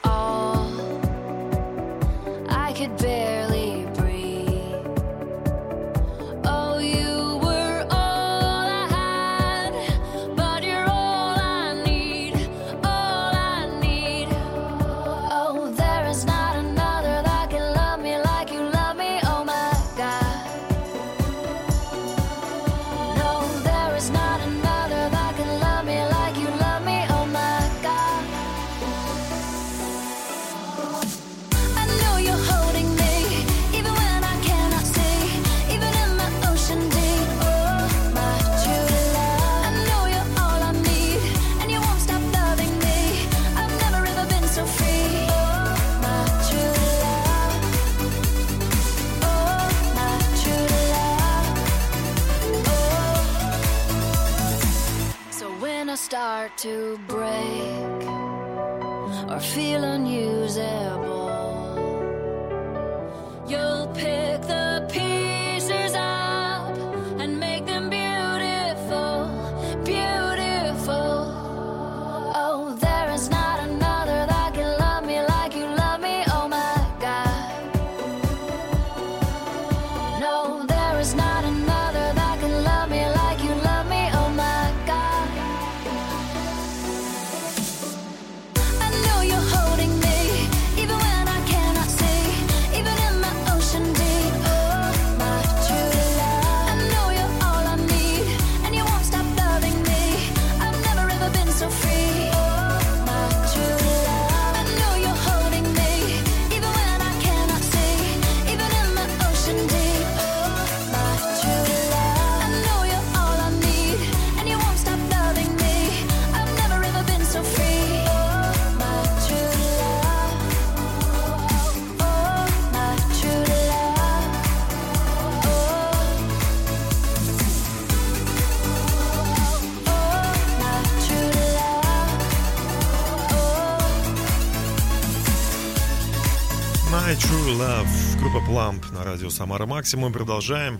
Радио 139.03 139.29
«Самара 139.29 139.67
Максимум». 139.67 140.11
Продолжаем. 140.11 140.79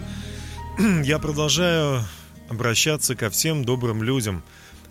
Я 1.03 1.19
продолжаю 1.19 2.03
обращаться 2.49 3.15
ко 3.15 3.29
всем 3.29 3.63
добрым 3.63 4.01
людям, 4.01 4.41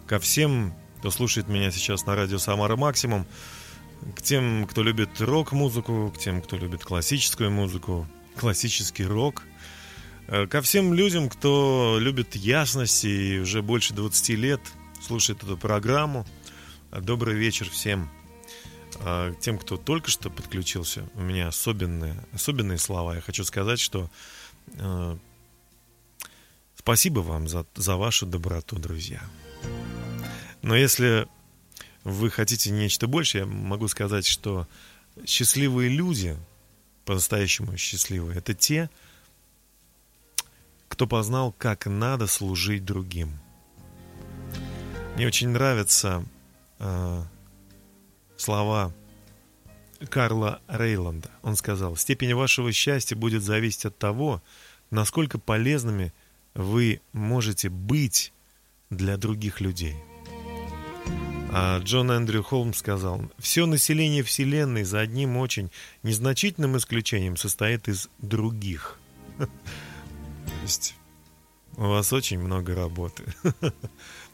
ко 0.07 0.21
всем, 0.21 0.73
кто 0.99 1.11
слушает 1.11 1.49
меня 1.49 1.73
сейчас 1.73 2.07
на 2.07 2.15
радио 2.15 2.39
«Самара 2.39 2.77
Максимум», 2.77 3.27
к 4.15 4.23
тем, 4.23 4.69
кто 4.71 4.85
любит 4.85 5.21
рок-музыку, 5.21 6.13
к 6.15 6.19
тем, 6.21 6.43
кто 6.43 6.57
любит 6.57 6.85
классическую 6.85 7.51
музыку, 7.51 8.07
классический 8.37 9.05
рок, 9.05 9.43
э, 10.29 10.47
ко 10.47 10.63
всем 10.63 10.95
людям, 10.95 11.29
кто 11.29 11.97
любит 11.99 12.37
ясность 12.37 13.05
и 13.05 13.41
уже 13.41 13.63
больше 13.63 13.95
20 13.95 14.29
лет 14.37 14.61
слушает 15.05 15.43
эту 15.43 15.57
программу. 15.57 16.25
Добрый 16.93 17.35
вечер 17.35 17.69
всем. 17.69 18.09
А 19.01 19.33
тем, 19.41 19.59
кто 19.59 19.77
только 19.77 20.11
что 20.11 20.31
подключился, 20.31 21.09
у 21.15 21.21
меня 21.21 21.49
особенные, 21.49 22.17
особенные 22.33 22.79
слова. 22.79 23.15
Я 23.15 23.21
хочу 23.21 23.45
сказать, 23.45 23.81
что 23.81 24.11
э, 24.75 25.17
спасибо 26.77 27.21
вам 27.21 27.49
за, 27.49 27.67
за 27.75 27.97
вашу 27.97 28.27
доброту, 28.27 28.77
друзья. 28.77 29.23
Но 30.63 30.77
если 30.77 31.27
вы 32.05 32.31
хотите 32.31 32.71
нечто 32.71 33.07
больше, 33.07 33.39
я 33.39 33.47
могу 33.47 33.89
сказать, 33.89 34.27
что 34.27 34.69
счастливые 35.27 35.89
люди, 35.89 36.37
по-настоящему 37.05 37.77
счастливые, 37.77 38.39
это 38.39 38.55
те, 38.55 38.91
кто 40.89 41.07
познал, 41.07 41.53
как 41.53 41.87
надо 41.87 42.27
служить 42.27 42.85
другим. 42.85 43.39
Мне 45.17 45.27
очень 45.27 45.49
нравятся 45.49 46.25
э, 46.79 47.23
слова 48.43 48.93
Карла 50.11 50.61
Рейланда. 50.69 51.31
Он 51.43 51.57
сказал, 51.57 51.97
степень 51.97 52.35
вашего 52.35 52.73
счастья 52.73 53.15
будет 53.17 53.43
зависеть 53.43 53.87
от 53.87 53.97
того, 53.97 54.43
насколько 54.91 55.39
полезными 55.39 56.13
вы 56.55 57.01
можете 57.13 57.71
быть 57.71 58.33
для 58.91 59.17
других 59.17 59.61
людей. 59.61 59.97
А 61.55 61.79
Джон 61.81 62.11
Эндрю 62.11 62.43
Холмс 62.43 62.79
сказал, 62.79 63.31
все 63.39 63.67
население 63.67 64.23
Вселенной 64.23 64.85
за 64.85 65.01
одним 65.01 65.37
очень 65.37 65.71
незначительным 66.03 66.77
исключением 66.77 67.37
состоит 67.37 67.89
из 67.89 68.09
других. 68.19 68.99
То 69.39 69.49
есть 70.63 70.95
у 71.77 71.83
вас 71.83 72.13
очень 72.13 72.39
много 72.39 72.75
работы. 72.75 73.25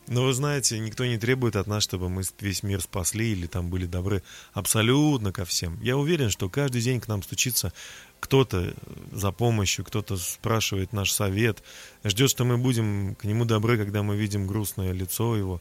Но 0.08 0.24
вы 0.24 0.32
знаете, 0.32 0.78
никто 0.78 1.04
не 1.04 1.18
требует 1.18 1.54
от 1.54 1.66
нас, 1.66 1.82
чтобы 1.82 2.08
мы 2.08 2.22
весь 2.40 2.62
мир 2.62 2.80
спасли 2.80 3.32
или 3.32 3.46
там 3.46 3.68
были 3.68 3.84
добры 3.84 4.22
абсолютно 4.54 5.32
ко 5.32 5.44
всем. 5.44 5.78
Я 5.82 5.98
уверен, 5.98 6.30
что 6.30 6.48
каждый 6.48 6.80
день 6.80 6.98
к 6.98 7.08
нам 7.08 7.22
стучится 7.22 7.74
кто-то 8.18 8.74
за 9.12 9.32
помощью, 9.32 9.84
кто-то 9.84 10.16
спрашивает 10.16 10.94
наш 10.94 11.12
совет, 11.12 11.62
ждет, 12.04 12.30
что 12.30 12.44
мы 12.44 12.56
будем 12.56 13.16
к 13.16 13.24
нему 13.24 13.44
добры, 13.44 13.76
когда 13.76 14.02
мы 14.02 14.16
видим 14.16 14.46
грустное 14.46 14.92
лицо 14.92 15.36
его 15.36 15.60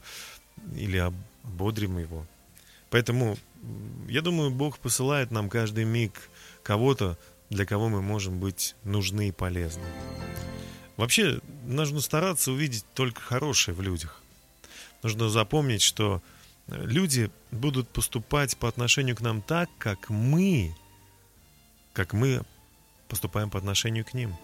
или 0.74 0.96
ободрим 1.44 1.98
его. 1.98 2.26
Поэтому, 2.88 3.36
я 4.08 4.22
думаю, 4.22 4.50
Бог 4.50 4.78
посылает 4.78 5.30
нам 5.30 5.50
каждый 5.50 5.84
миг 5.84 6.30
кого-то, 6.62 7.18
для 7.50 7.66
кого 7.66 7.90
мы 7.90 8.00
можем 8.00 8.40
быть 8.40 8.74
нужны 8.82 9.28
и 9.28 9.32
полезны. 9.32 9.84
Вообще, 10.96 11.38
нужно 11.66 12.00
стараться 12.00 12.50
увидеть 12.50 12.86
только 12.94 13.20
хорошее 13.20 13.76
в 13.76 13.82
людях 13.82 14.22
нужно 15.02 15.28
запомнить, 15.28 15.82
что 15.82 16.22
э, 16.66 16.84
люди 16.84 17.30
будут 17.50 17.88
поступать 17.88 18.56
по 18.56 18.68
отношению 18.68 19.16
к 19.16 19.20
нам 19.20 19.42
так, 19.42 19.68
как 19.78 20.10
мы, 20.10 20.74
как 21.92 22.12
мы 22.12 22.42
поступаем 23.08 23.50
по 23.50 23.58
отношению 23.58 24.04
к 24.04 24.14
ним. 24.14 24.34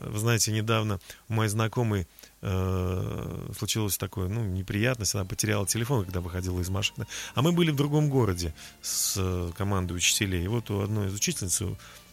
Вы 0.00 0.18
знаете, 0.18 0.52
недавно 0.52 1.00
у 1.28 1.34
моей 1.34 1.50
знакомой 1.50 2.06
э, 2.40 3.52
случилось 3.56 3.98
такое, 3.98 4.28
ну, 4.28 4.44
неприятность, 4.44 5.14
она 5.14 5.24
потеряла 5.24 5.66
телефон, 5.66 6.04
когда 6.04 6.20
выходила 6.20 6.60
из 6.60 6.68
машины. 6.68 7.06
А 7.34 7.42
мы 7.42 7.52
были 7.52 7.70
в 7.70 7.76
другом 7.76 8.08
городе 8.08 8.54
с 8.80 9.16
э, 9.16 9.50
командой 9.56 9.94
учителей. 9.94 10.44
И 10.44 10.48
вот 10.48 10.70
у 10.70 10.80
одной 10.80 11.08
из 11.08 11.14
учительниц 11.14 11.62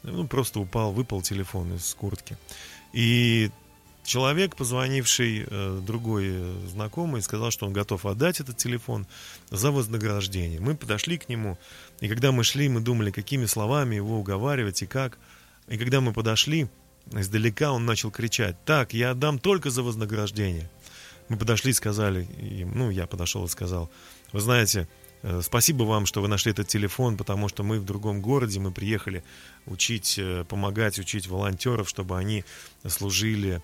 ну, 0.03 0.27
просто 0.27 0.59
упал, 0.59 0.91
выпал 0.91 1.21
телефон 1.21 1.75
из 1.75 1.93
куртки. 1.93 2.37
И 2.93 3.51
человек, 4.05 4.55
позвонивший 4.55 5.45
э, 5.45 5.81
другой 5.85 6.27
э, 6.29 6.67
знакомый, 6.67 7.21
сказал, 7.21 7.51
что 7.51 7.65
он 7.65 7.73
готов 7.73 8.05
отдать 8.05 8.39
этот 8.39 8.57
телефон 8.57 9.05
за 9.49 9.71
вознаграждение. 9.71 10.59
Мы 10.59 10.75
подошли 10.75 11.17
к 11.17 11.27
нему, 11.27 11.57
и 11.99 12.07
когда 12.07 12.31
мы 12.31 12.43
шли, 12.43 12.69
мы 12.69 12.79
думали, 12.79 13.11
какими 13.11 13.45
словами 13.45 13.95
его 13.95 14.19
уговаривать 14.19 14.81
и 14.81 14.85
как. 14.85 15.17
И 15.67 15.77
когда 15.77 15.99
мы 15.99 16.13
подошли, 16.13 16.69
издалека 17.11 17.71
он 17.71 17.85
начал 17.85 18.11
кричать, 18.11 18.55
так, 18.65 18.93
я 18.93 19.11
отдам 19.11 19.39
только 19.39 19.69
за 19.69 19.83
вознаграждение. 19.83 20.69
Мы 21.27 21.37
подошли 21.37 21.71
и 21.71 21.73
сказали, 21.73 22.27
и, 22.39 22.63
ну, 22.63 22.91
я 22.91 23.07
подошел 23.07 23.43
и 23.45 23.49
сказал, 23.49 23.89
вы 24.31 24.39
знаете, 24.41 24.87
Э, 25.27 25.41
спасибо 25.41 25.83
вам, 25.83 26.05
что 26.05 26.21
вы 26.21 26.27
нашли 26.27 26.51
этот 26.51 26.67
телефон, 26.67 27.17
потому 27.17 27.49
что 27.49 27.63
мы 27.63 27.79
в 27.79 27.85
другом 27.85 28.21
городе, 28.21 28.59
мы 28.59 28.71
приехали 28.71 29.23
учить, 29.65 30.19
помогать, 30.47 30.99
учить 30.99 31.27
волонтеров, 31.27 31.89
чтобы 31.89 32.15
они 32.17 32.45
служили 32.87 33.63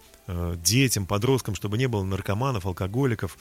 детям, 0.63 1.05
подросткам, 1.05 1.55
чтобы 1.55 1.77
не 1.77 1.87
было 1.87 2.03
наркоманов, 2.03 2.65
алкоголиков. 2.65 3.37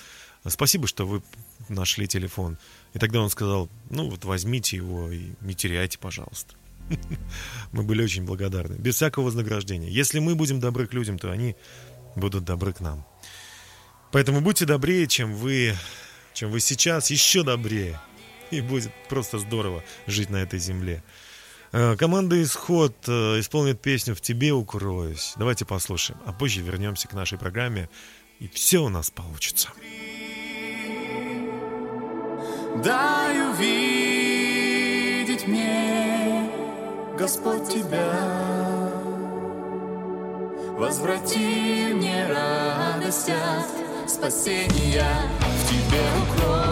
Спасибо, 0.46 0.86
что 0.86 1.06
вы 1.06 1.22
нашли 1.68 2.06
телефон. 2.06 2.58
И 2.94 2.98
тогда 2.98 3.20
он 3.20 3.30
сказал, 3.30 3.68
ну 3.90 4.08
вот 4.08 4.24
возьмите 4.24 4.76
его 4.76 5.10
и 5.10 5.30
не 5.40 5.54
теряйте, 5.54 5.98
пожалуйста. 5.98 6.54
Мы 7.72 7.82
были 7.82 8.02
очень 8.02 8.24
благодарны. 8.24 8.74
Без 8.74 8.96
всякого 8.96 9.26
вознаграждения. 9.26 9.88
Если 9.88 10.18
мы 10.18 10.34
будем 10.34 10.58
добры 10.58 10.88
к 10.88 10.92
людям, 10.92 11.18
то 11.18 11.30
они 11.30 11.54
будут 12.16 12.44
добры 12.44 12.72
к 12.72 12.80
нам. 12.80 13.04
Поэтому 14.12 14.40
будьте 14.40 14.66
добрее, 14.66 15.06
чем 15.06 15.34
вы, 15.34 15.76
чем 16.34 16.50
вы 16.50 16.60
сейчас, 16.60 17.10
еще 17.10 17.44
добрее. 17.44 18.00
И 18.50 18.60
будет 18.60 18.92
просто 19.08 19.38
здорово 19.38 19.84
жить 20.08 20.30
на 20.30 20.38
этой 20.38 20.58
земле. 20.58 21.04
Э, 21.72 21.96
команда 21.96 22.42
«Исход» 22.42 22.94
э, 23.06 23.38
исполнит 23.38 23.80
песню 23.80 24.16
«В 24.16 24.20
тебе 24.20 24.52
укроюсь». 24.52 25.34
Давайте 25.36 25.64
послушаем, 25.64 26.18
а 26.26 26.32
позже 26.32 26.62
вернемся 26.62 27.06
к 27.06 27.12
нашей 27.12 27.38
программе, 27.38 27.88
и 28.40 28.48
все 28.48 28.80
у 28.80 28.88
нас 28.88 29.10
получится. 29.10 29.68
Дай 32.82 33.50
увидеть 33.50 35.46
мне, 35.46 36.50
Господь, 37.16 37.68
Тебя. 37.68 38.90
Возврати 40.76 41.92
мне 41.94 42.26
радость 42.26 43.28
от 43.28 44.10
спасения, 44.10 45.30
В 45.40 45.68
Тебе 45.68 46.02
укроюсь, 46.22 46.69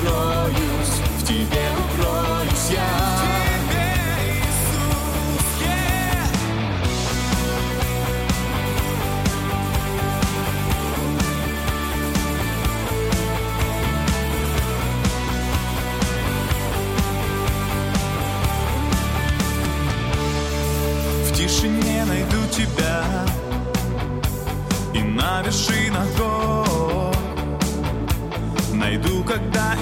тебе 0.00 0.37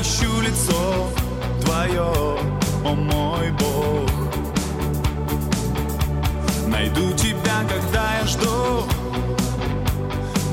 ищу 0.07 0.41
лицо 0.41 1.11
Твое, 1.63 2.13
о 2.85 2.95
мой 2.95 3.51
Бог. 3.53 4.11
Найду 6.69 7.13
тебя, 7.13 7.59
когда 7.69 8.19
я 8.21 8.27
жду 8.27 8.85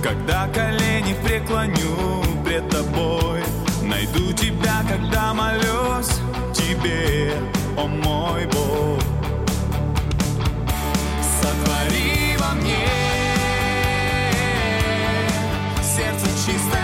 Когда 0.02 0.48
колени 0.48 1.16
преклоню 1.24 2.24
пред 2.44 2.68
тобой. 2.70 3.44
Найду 3.84 4.34
тебя, 4.34 4.82
когда 4.89 5.34
молюсь 5.34 6.16
тебе, 6.54 7.34
о 7.78 7.86
мой 7.88 8.46
Бог. 8.48 9.00
Сотвори 11.42 12.38
во 12.39 12.54
мне 12.56 12.88
сердце 15.84 16.28
чистое 16.46 16.83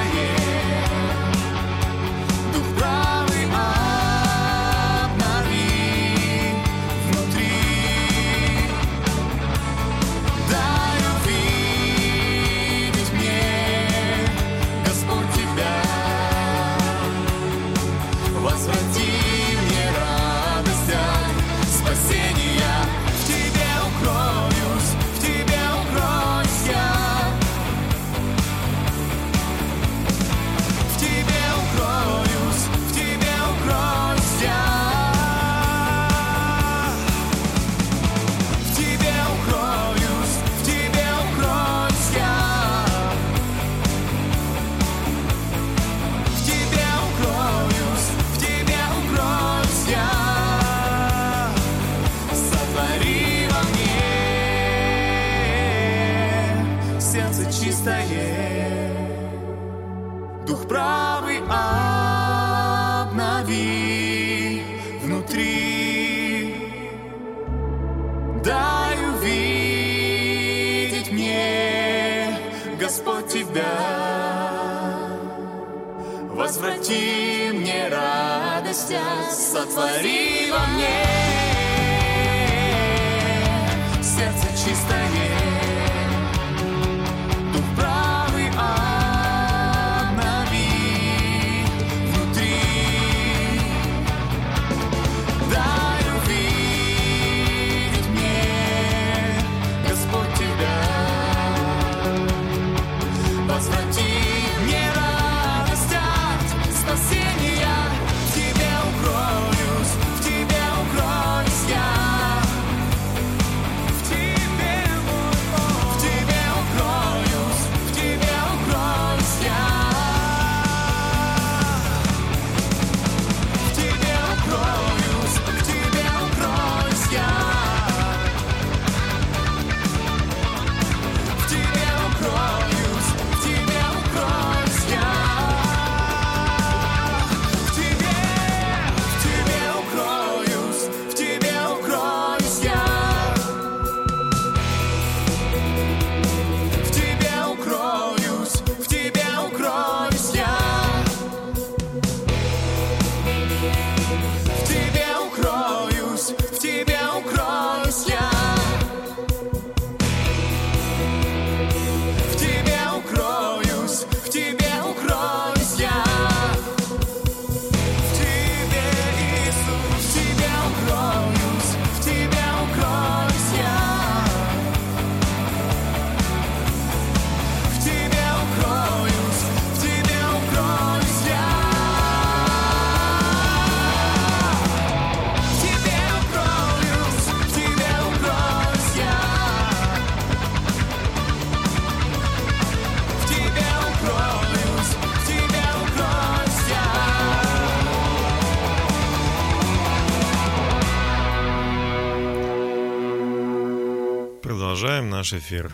наш 205.19 205.33
эфир. 205.33 205.73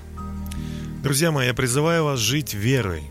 Друзья 1.04 1.30
мои, 1.32 1.46
я 1.46 1.54
призываю 1.54 2.06
вас 2.06 2.20
жить 2.20 2.56
верой. 2.56 3.04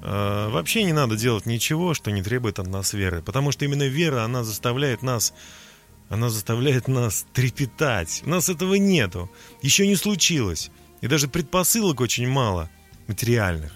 Э, 0.00 0.48
Вообще 0.48 0.84
не 0.84 0.92
надо 0.92 1.16
делать 1.16 1.44
ничего, 1.44 1.92
что 1.92 2.12
не 2.12 2.22
требует 2.22 2.60
от 2.60 2.68
нас 2.68 2.92
веры, 2.92 3.20
потому 3.20 3.50
что 3.50 3.64
именно 3.64 3.82
вера, 3.82 4.22
она 4.22 4.44
заставляет 4.44 5.02
нас, 5.02 5.34
она 6.08 6.28
заставляет 6.30 6.86
нас 6.86 7.26
трепетать. 7.32 8.22
У 8.24 8.30
нас 8.30 8.48
этого 8.48 8.74
нету, 8.74 9.28
еще 9.60 9.88
не 9.88 9.96
случилось, 9.96 10.70
и 11.00 11.08
даже 11.08 11.26
предпосылок 11.26 12.00
очень 12.00 12.28
мало 12.28 12.70
материальных. 13.08 13.72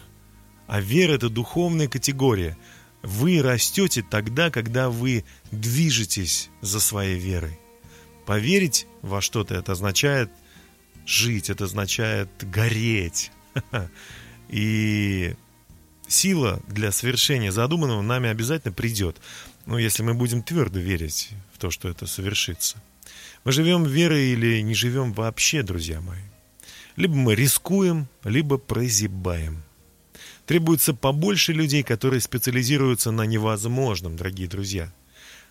А 0.68 0.81
вера 0.81 1.14
это 1.14 1.29
духовная 1.29 1.88
категория. 1.88 2.57
Вы 3.03 3.42
растете 3.42 4.05
тогда, 4.09 4.53
когда 4.53 4.90
вы 4.90 5.25
движетесь 5.51 6.51
за 6.61 6.79
своей 6.79 7.18
верой. 7.18 7.59
Поверить 8.27 8.87
во 9.03 9.21
что-то 9.21 9.57
это 9.57 9.73
означает 9.73 10.31
жить, 11.09 11.49
это 11.51 11.64
означает 11.64 12.29
гореть. 12.42 13.33
И 14.49 15.35
сила 16.07 16.62
для 16.68 16.92
совершения 16.92 17.51
задуманного 17.51 18.03
нами 18.03 18.29
обязательно 18.29 18.73
придет. 18.73 19.16
Ну, 19.66 19.79
если 19.79 20.03
мы 20.03 20.14
будем 20.14 20.42
твердо 20.42 20.79
верить 20.79 21.31
в 21.53 21.59
то, 21.59 21.71
что 21.71 21.88
это 21.88 22.07
совершится. 22.07 22.83
Мы 23.44 23.53
живем 23.53 23.85
верой 23.85 24.33
или 24.33 24.61
не 24.61 24.75
живем 24.75 25.12
вообще, 25.12 25.62
друзья 25.62 26.01
мои. 26.01 26.21
Либо 26.97 27.14
мы 27.14 27.35
рискуем, 27.35 28.09
либо 28.25 28.59
прозябаем. 28.59 29.62
Требуется 30.47 30.94
побольше 30.94 31.53
людей, 31.53 31.83
которые 31.83 32.21
специализируются 32.21 33.11
на 33.11 33.23
невозможном, 33.23 34.16
дорогие 34.16 34.49
друзья. 34.49 34.92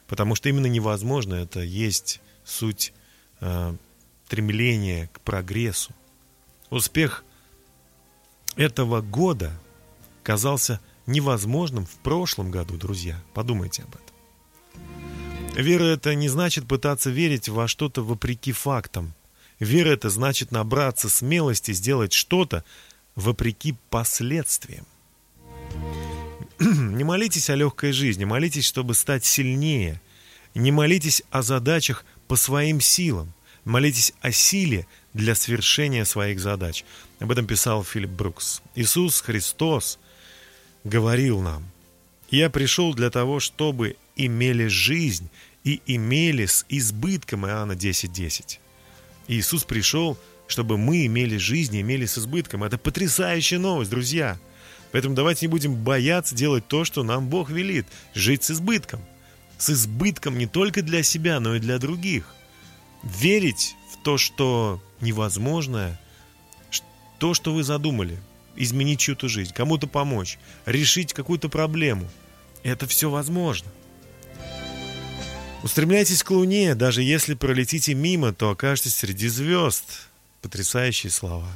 Потому 0.07 0.35
что 0.35 0.49
именно 0.49 0.65
невозможно 0.67 1.35
это 1.35 1.61
есть 1.61 2.21
суть 2.43 2.93
э, 3.39 3.75
стремления 4.27 5.09
к 5.13 5.21
прогрессу. 5.21 5.93
Успех 6.69 7.23
этого 8.57 8.99
года 8.99 9.57
казался 10.21 10.81
невозможным 11.05 11.85
в 11.85 11.95
прошлом 12.03 12.51
году, 12.51 12.75
друзья. 12.75 13.23
Подумайте 13.33 13.83
об 13.83 13.95
этом. 13.95 15.63
Вера 15.63 15.85
это 15.85 16.13
не 16.13 16.27
значит 16.27 16.67
пытаться 16.67 17.09
верить 17.09 17.47
во 17.47 17.69
что-то 17.69 18.03
вопреки 18.03 18.51
фактам. 18.51 19.13
Вера 19.59 19.91
это 19.91 20.09
значит 20.09 20.51
набраться 20.51 21.07
смелости 21.07 21.71
сделать 21.71 22.11
что-то 22.11 22.65
вопреки 23.15 23.75
последствиям. 23.89 24.85
Не 26.59 27.05
молитесь 27.05 27.49
о 27.49 27.55
легкой 27.55 27.93
жизни, 27.93 28.25
молитесь, 28.25 28.65
чтобы 28.65 28.93
стать 28.93 29.23
сильнее. 29.23 30.01
Не 30.53 30.73
молитесь 30.73 31.23
о 31.31 31.43
задачах 31.43 32.03
по 32.27 32.35
своим 32.35 32.81
силам. 32.81 33.31
Молитесь 33.67 34.13
о 34.21 34.31
силе 34.31 34.87
для 35.13 35.35
свершения 35.35 36.05
своих 36.05 36.39
задач. 36.39 36.85
Об 37.19 37.31
этом 37.31 37.45
писал 37.45 37.83
Филипп 37.83 38.11
Брукс. 38.11 38.61
Иисус 38.75 39.19
Христос 39.19 39.99
говорил 40.85 41.41
нам, 41.41 41.65
«Я 42.31 42.49
пришел 42.49 42.93
для 42.93 43.09
того, 43.09 43.41
чтобы 43.41 43.97
имели 44.15 44.67
жизнь 44.67 45.29
и 45.65 45.81
имели 45.85 46.45
с 46.45 46.65
избытком» 46.69 47.45
Иоанна 47.45 47.73
10.10. 47.73 48.07
10. 48.13 48.59
Иисус 49.27 49.65
пришел, 49.65 50.17
чтобы 50.47 50.77
мы 50.77 51.05
имели 51.05 51.35
жизнь 51.35 51.75
и 51.75 51.81
имели 51.81 52.05
с 52.05 52.17
избытком. 52.17 52.63
Это 52.63 52.77
потрясающая 52.77 53.59
новость, 53.59 53.91
друзья. 53.91 54.39
Поэтому 54.93 55.13
давайте 55.13 55.45
не 55.45 55.51
будем 55.51 55.75
бояться 55.75 56.33
делать 56.35 56.65
то, 56.69 56.85
что 56.85 57.03
нам 57.03 57.27
Бог 57.27 57.49
велит. 57.49 57.85
Жить 58.13 58.45
с 58.45 58.51
избытком. 58.51 59.01
С 59.57 59.71
избытком 59.71 60.37
не 60.37 60.47
только 60.47 60.81
для 60.81 61.03
себя, 61.03 61.41
но 61.41 61.57
и 61.57 61.59
для 61.59 61.79
других. 61.79 62.33
Верить 63.03 63.75
в 63.91 64.03
то, 64.03 64.17
что 64.17 64.81
невозможное, 65.01 65.99
то, 67.19 67.33
что 67.33 67.53
вы 67.53 67.63
задумали, 67.63 68.17
изменить 68.55 68.99
чью-то 68.99 69.27
жизнь, 69.27 69.53
кому-то 69.53 69.87
помочь, 69.87 70.37
решить 70.65 71.13
какую-то 71.13 71.49
проблему. 71.49 72.09
Это 72.63 72.87
все 72.87 73.09
возможно. 73.09 73.71
Устремляйтесь 75.63 76.23
к 76.23 76.31
Луне, 76.31 76.75
даже 76.75 77.01
если 77.01 77.33
пролетите 77.33 77.93
мимо, 77.93 78.33
то 78.33 78.51
окажетесь 78.51 78.95
среди 78.95 79.27
звезд. 79.27 80.07
Потрясающие 80.41 81.11
слова. 81.11 81.49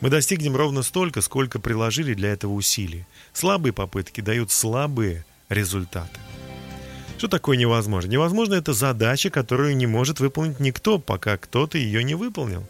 Мы 0.00 0.10
достигнем 0.10 0.54
ровно 0.54 0.82
столько, 0.82 1.22
сколько 1.22 1.58
приложили 1.58 2.14
для 2.14 2.30
этого 2.32 2.52
усилий. 2.52 3.06
Слабые 3.32 3.72
попытки 3.72 4.20
дают 4.20 4.50
слабые 4.50 5.24
результаты. 5.48 6.18
Что 7.22 7.28
такое 7.28 7.56
невозможно? 7.56 8.08
Невозможно 8.08 8.54
это 8.54 8.72
задача, 8.72 9.30
которую 9.30 9.76
не 9.76 9.86
может 9.86 10.18
выполнить 10.18 10.58
никто, 10.58 10.98
пока 10.98 11.36
кто-то 11.36 11.78
ее 11.78 12.02
не 12.02 12.16
выполнил. 12.16 12.66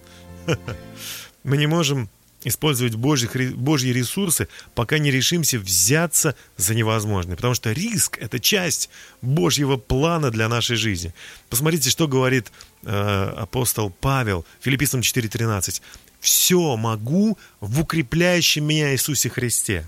Мы 1.43 1.57
не 1.57 1.67
можем 1.67 2.11
использовать 2.45 2.95
божьих, 2.95 3.35
божьи 3.57 3.89
ресурсы, 3.89 4.49
пока 4.75 4.99
не 4.99 5.11
решимся 5.11 5.59
взяться 5.59 6.37
за 6.59 6.75
невозможное. 6.75 7.37
Потому 7.37 7.55
что 7.55 7.73
риск– 7.73 8.19
это 8.21 8.39
часть 8.41 8.91
Божьего 9.23 9.79
плана 9.79 10.31
для 10.31 10.51
нашей 10.51 10.77
жизни. 10.77 11.15
Посмотрите, 11.49 11.89
что 11.89 12.07
говорит 12.07 12.53
э, 12.83 13.35
апостол 13.39 13.89
Павел 13.89 14.45
Филиппийцам 14.61 15.01
4.13. 15.01 15.81
«Все 16.21 16.77
могу 16.77 17.39
в 17.61 17.81
укрепляющем 17.81 18.67
меня 18.67 18.93
Иисусе 18.93 19.31
Христе». 19.31 19.87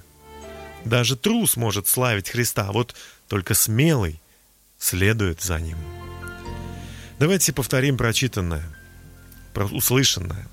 Даже 0.86 1.16
трус 1.16 1.58
может 1.58 1.86
славить 1.86 2.30
Христа, 2.30 2.72
вот 2.72 2.94
только 3.28 3.52
смелый 3.52 4.20
следует 4.84 5.40
за 5.40 5.58
ним. 5.58 5.78
Давайте 7.18 7.52
повторим 7.52 7.96
прочитанное, 7.96 8.64
услышанное. 9.54 10.46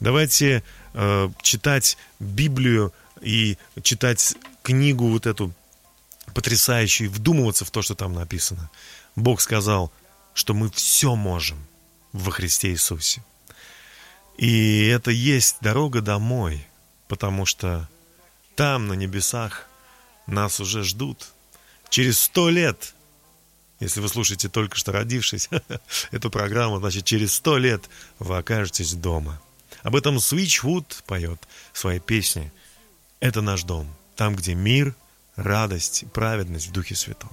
Давайте 0.00 0.64
э, 0.94 1.30
читать 1.40 1.96
Библию 2.18 2.92
и 3.20 3.56
читать 3.82 4.36
книгу 4.62 5.08
вот 5.08 5.26
эту 5.26 5.52
потрясающую, 6.34 7.10
вдумываться 7.10 7.64
в 7.64 7.70
то, 7.70 7.80
что 7.80 7.94
там 7.94 8.12
написано. 8.12 8.70
Бог 9.14 9.40
сказал, 9.40 9.92
что 10.34 10.52
мы 10.52 10.68
все 10.70 11.14
можем 11.14 11.64
во 12.12 12.32
Христе 12.32 12.70
Иисусе. 12.70 13.22
И 14.36 14.86
это 14.86 15.12
есть 15.12 15.58
дорога 15.60 16.00
домой, 16.00 16.66
потому 17.06 17.46
что 17.46 17.88
там, 18.56 18.88
на 18.88 18.94
небесах, 18.94 19.68
нас 20.26 20.58
уже 20.58 20.82
ждут. 20.82 21.28
Через 21.88 22.18
сто 22.18 22.50
лет, 22.50 22.94
если 23.80 24.00
вы 24.00 24.08
слушаете 24.08 24.48
только 24.48 24.76
что 24.76 24.92
родившись 24.92 25.48
эту 26.10 26.30
программу, 26.30 26.78
значит, 26.78 27.04
через 27.04 27.34
сто 27.34 27.58
лет 27.58 27.82
вы 28.18 28.36
окажетесь 28.38 28.94
дома. 28.94 29.40
Об 29.82 29.96
этом 29.96 30.18
Свичвуд 30.18 31.02
поет 31.06 31.40
в 31.72 31.78
своей 31.78 32.00
песне. 32.00 32.52
Это 33.20 33.40
наш 33.42 33.62
дом, 33.62 33.88
там, 34.16 34.34
где 34.34 34.54
мир, 34.54 34.94
радость, 35.36 36.04
праведность 36.12 36.68
в 36.68 36.72
Духе 36.72 36.94
Святом. 36.94 37.30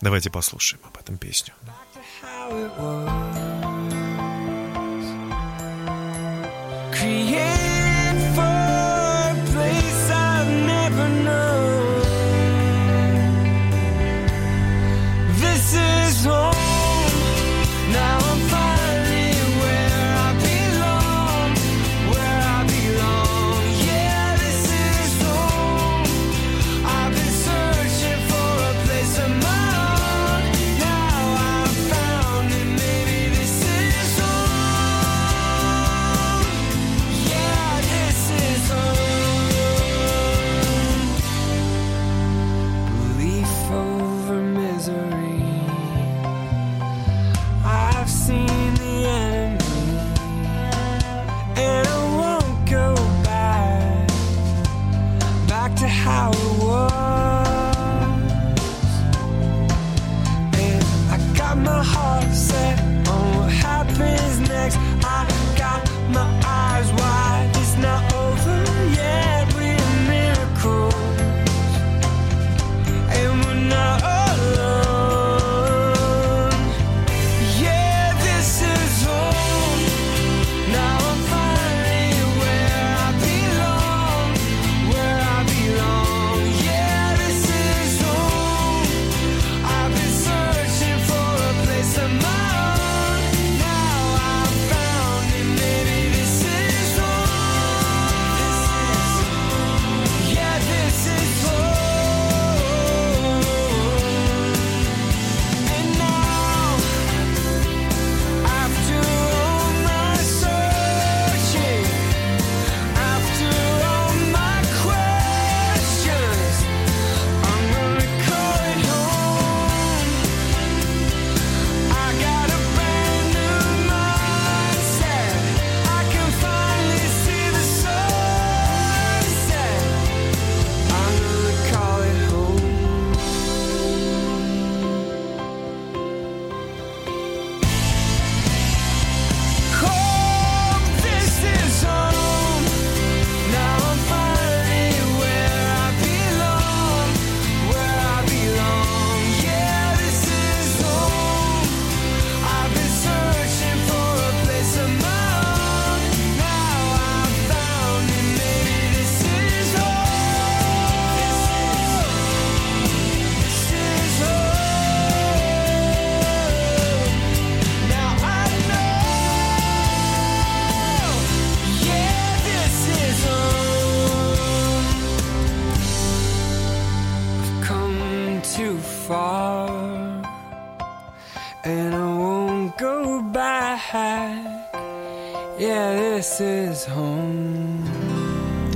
Давайте 0.00 0.30
послушаем 0.30 0.82
об 0.84 0.98
этом 0.98 1.18
песню. 1.18 1.54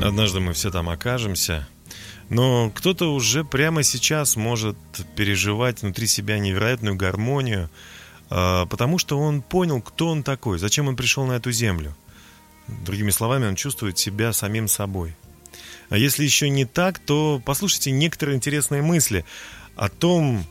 Однажды 0.03 0.41
мы 0.41 0.53
все 0.53 0.71
там 0.71 0.89
окажемся. 0.89 1.69
Но 2.29 2.71
кто-то 2.71 3.13
уже 3.13 3.45
прямо 3.45 3.83
сейчас 3.83 4.37
может 4.37 4.77
переживать 5.17 5.83
внутри 5.83 6.07
себя 6.07 6.39
невероятную 6.39 6.95
гармонию, 6.95 7.69
а, 8.31 8.67
потому 8.67 8.99
что 8.99 9.19
он 9.19 9.43
понял, 9.43 9.83
кто 9.83 10.09
он 10.09 10.23
такой, 10.23 10.61
зачем 10.61 10.87
он 10.87 10.95
пришел 10.95 11.27
на 11.27 11.33
эту 11.33 11.51
землю. 11.51 11.97
Другими 12.69 13.11
словами, 13.11 13.47
он 13.47 13.57
чувствует 13.57 13.99
себя 13.99 14.33
самим 14.33 14.69
собой. 14.69 15.17
А 15.89 15.99
если 15.99 16.23
еще 16.23 16.49
не 16.49 16.65
так, 16.65 17.01
то 17.01 17.43
послушайте 17.45 17.91
некоторые 17.91 18.37
интересные 18.37 18.81
мысли 18.81 19.25
о 19.77 19.89
том, 19.89 20.45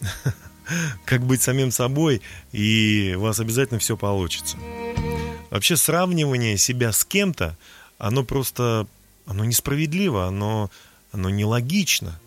как 1.04 1.24
быть 1.24 1.42
самим 1.42 1.70
собой, 1.70 2.22
и 2.52 3.14
у 3.16 3.20
вас 3.20 3.40
обязательно 3.40 3.78
все 3.78 3.96
получится. 3.96 4.56
Вообще 5.50 5.76
сравнивание 5.76 6.56
себя 6.56 6.92
с 6.92 7.04
кем-то, 7.04 7.56
оно 7.98 8.24
просто, 8.24 8.86
оно 9.26 9.44
несправедливо, 9.44 10.26
оно, 10.26 10.70
оно 11.12 11.30
нелогично. 11.30 12.18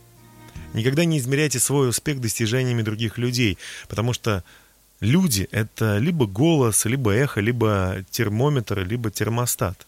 Никогда 0.74 1.06
не 1.06 1.18
измеряйте 1.18 1.60
свой 1.60 1.90
успех 1.90 2.22
достижениями 2.22 2.82
других 2.82 3.18
людей, 3.18 3.58
потому 3.88 4.14
что 4.14 4.44
люди— 5.00 5.48
это 5.52 5.98
либо 5.98 6.26
голос, 6.26 6.86
либо 6.86 7.12
эхо, 7.12 7.42
либо 7.42 8.04
термометр, 8.12 8.86
либо 8.86 9.12
термостат. 9.12 9.88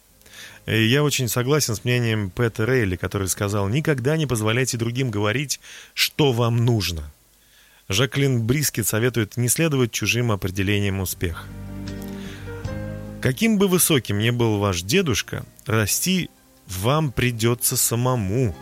И 0.69 0.83
я 0.85 1.03
очень 1.03 1.27
согласен 1.27 1.75
с 1.75 1.83
мнением 1.83 2.29
Пэта 2.29 2.63
Рейли, 2.63 2.95
который 2.95 3.27
сказал, 3.27 3.67
никогда 3.69 4.17
не 4.17 4.27
позволяйте 4.27 4.77
другим 4.77 5.09
говорить, 5.09 5.59
что 5.95 6.31
вам 6.31 6.63
нужно. 6.63 7.11
Жаклин 7.87 8.43
Брискет 8.43 8.85
советует 8.85 9.35
не 9.35 9.49
следовать 9.49 9.91
чужим 9.91 10.31
определениям 10.31 10.99
успеха. 10.99 11.43
Каким 13.19 13.57
бы 13.57 13.67
высоким 13.67 14.19
ни 14.19 14.29
был 14.29 14.59
ваш 14.59 14.83
дедушка, 14.83 15.43
расти 15.65 16.29
вам 16.67 17.11
придется 17.11 17.75
самому, 17.75 18.55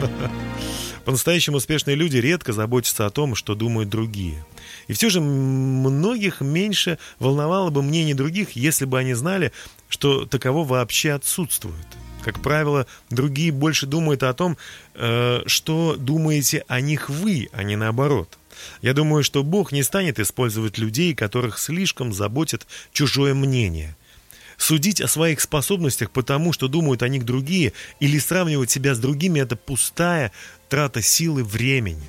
По-настоящему 1.04 1.58
успешные 1.58 1.94
люди 1.96 2.16
редко 2.16 2.52
заботятся 2.52 3.06
о 3.06 3.10
том, 3.10 3.34
что 3.34 3.54
думают 3.54 3.88
другие. 3.88 4.44
И 4.88 4.92
все 4.92 5.10
же 5.10 5.20
многих 5.20 6.40
меньше 6.40 6.98
волновало 7.18 7.70
бы 7.70 7.82
мнение 7.82 8.14
других, 8.14 8.52
если 8.52 8.84
бы 8.84 8.98
они 8.98 9.14
знали, 9.14 9.52
что 9.88 10.26
таково 10.26 10.64
вообще 10.64 11.12
отсутствует. 11.12 11.86
Как 12.22 12.40
правило, 12.40 12.86
другие 13.10 13.52
больше 13.52 13.86
думают 13.86 14.22
о 14.22 14.34
том, 14.34 14.56
э, 14.94 15.42
что 15.46 15.96
думаете 15.96 16.64
о 16.66 16.80
них 16.80 17.08
вы, 17.08 17.48
а 17.52 17.62
не 17.62 17.76
наоборот. 17.76 18.38
Я 18.82 18.94
думаю, 18.94 19.22
что 19.22 19.42
Бог 19.42 19.70
не 19.70 19.82
станет 19.82 20.18
использовать 20.18 20.78
людей, 20.78 21.14
которых 21.14 21.58
слишком 21.58 22.12
заботит 22.12 22.66
чужое 22.92 23.34
мнение– 23.34 23.96
Судить 24.56 25.00
о 25.00 25.08
своих 25.08 25.40
способностях 25.40 26.10
потому, 26.10 26.52
что 26.52 26.68
думают 26.68 27.02
о 27.02 27.08
них 27.08 27.24
другие, 27.24 27.72
или 28.00 28.18
сравнивать 28.18 28.70
себя 28.70 28.94
с 28.94 28.98
другими– 28.98 29.40
это 29.40 29.56
пустая 29.56 30.32
трата 30.68 31.02
силы 31.02 31.44
времени. 31.44 32.02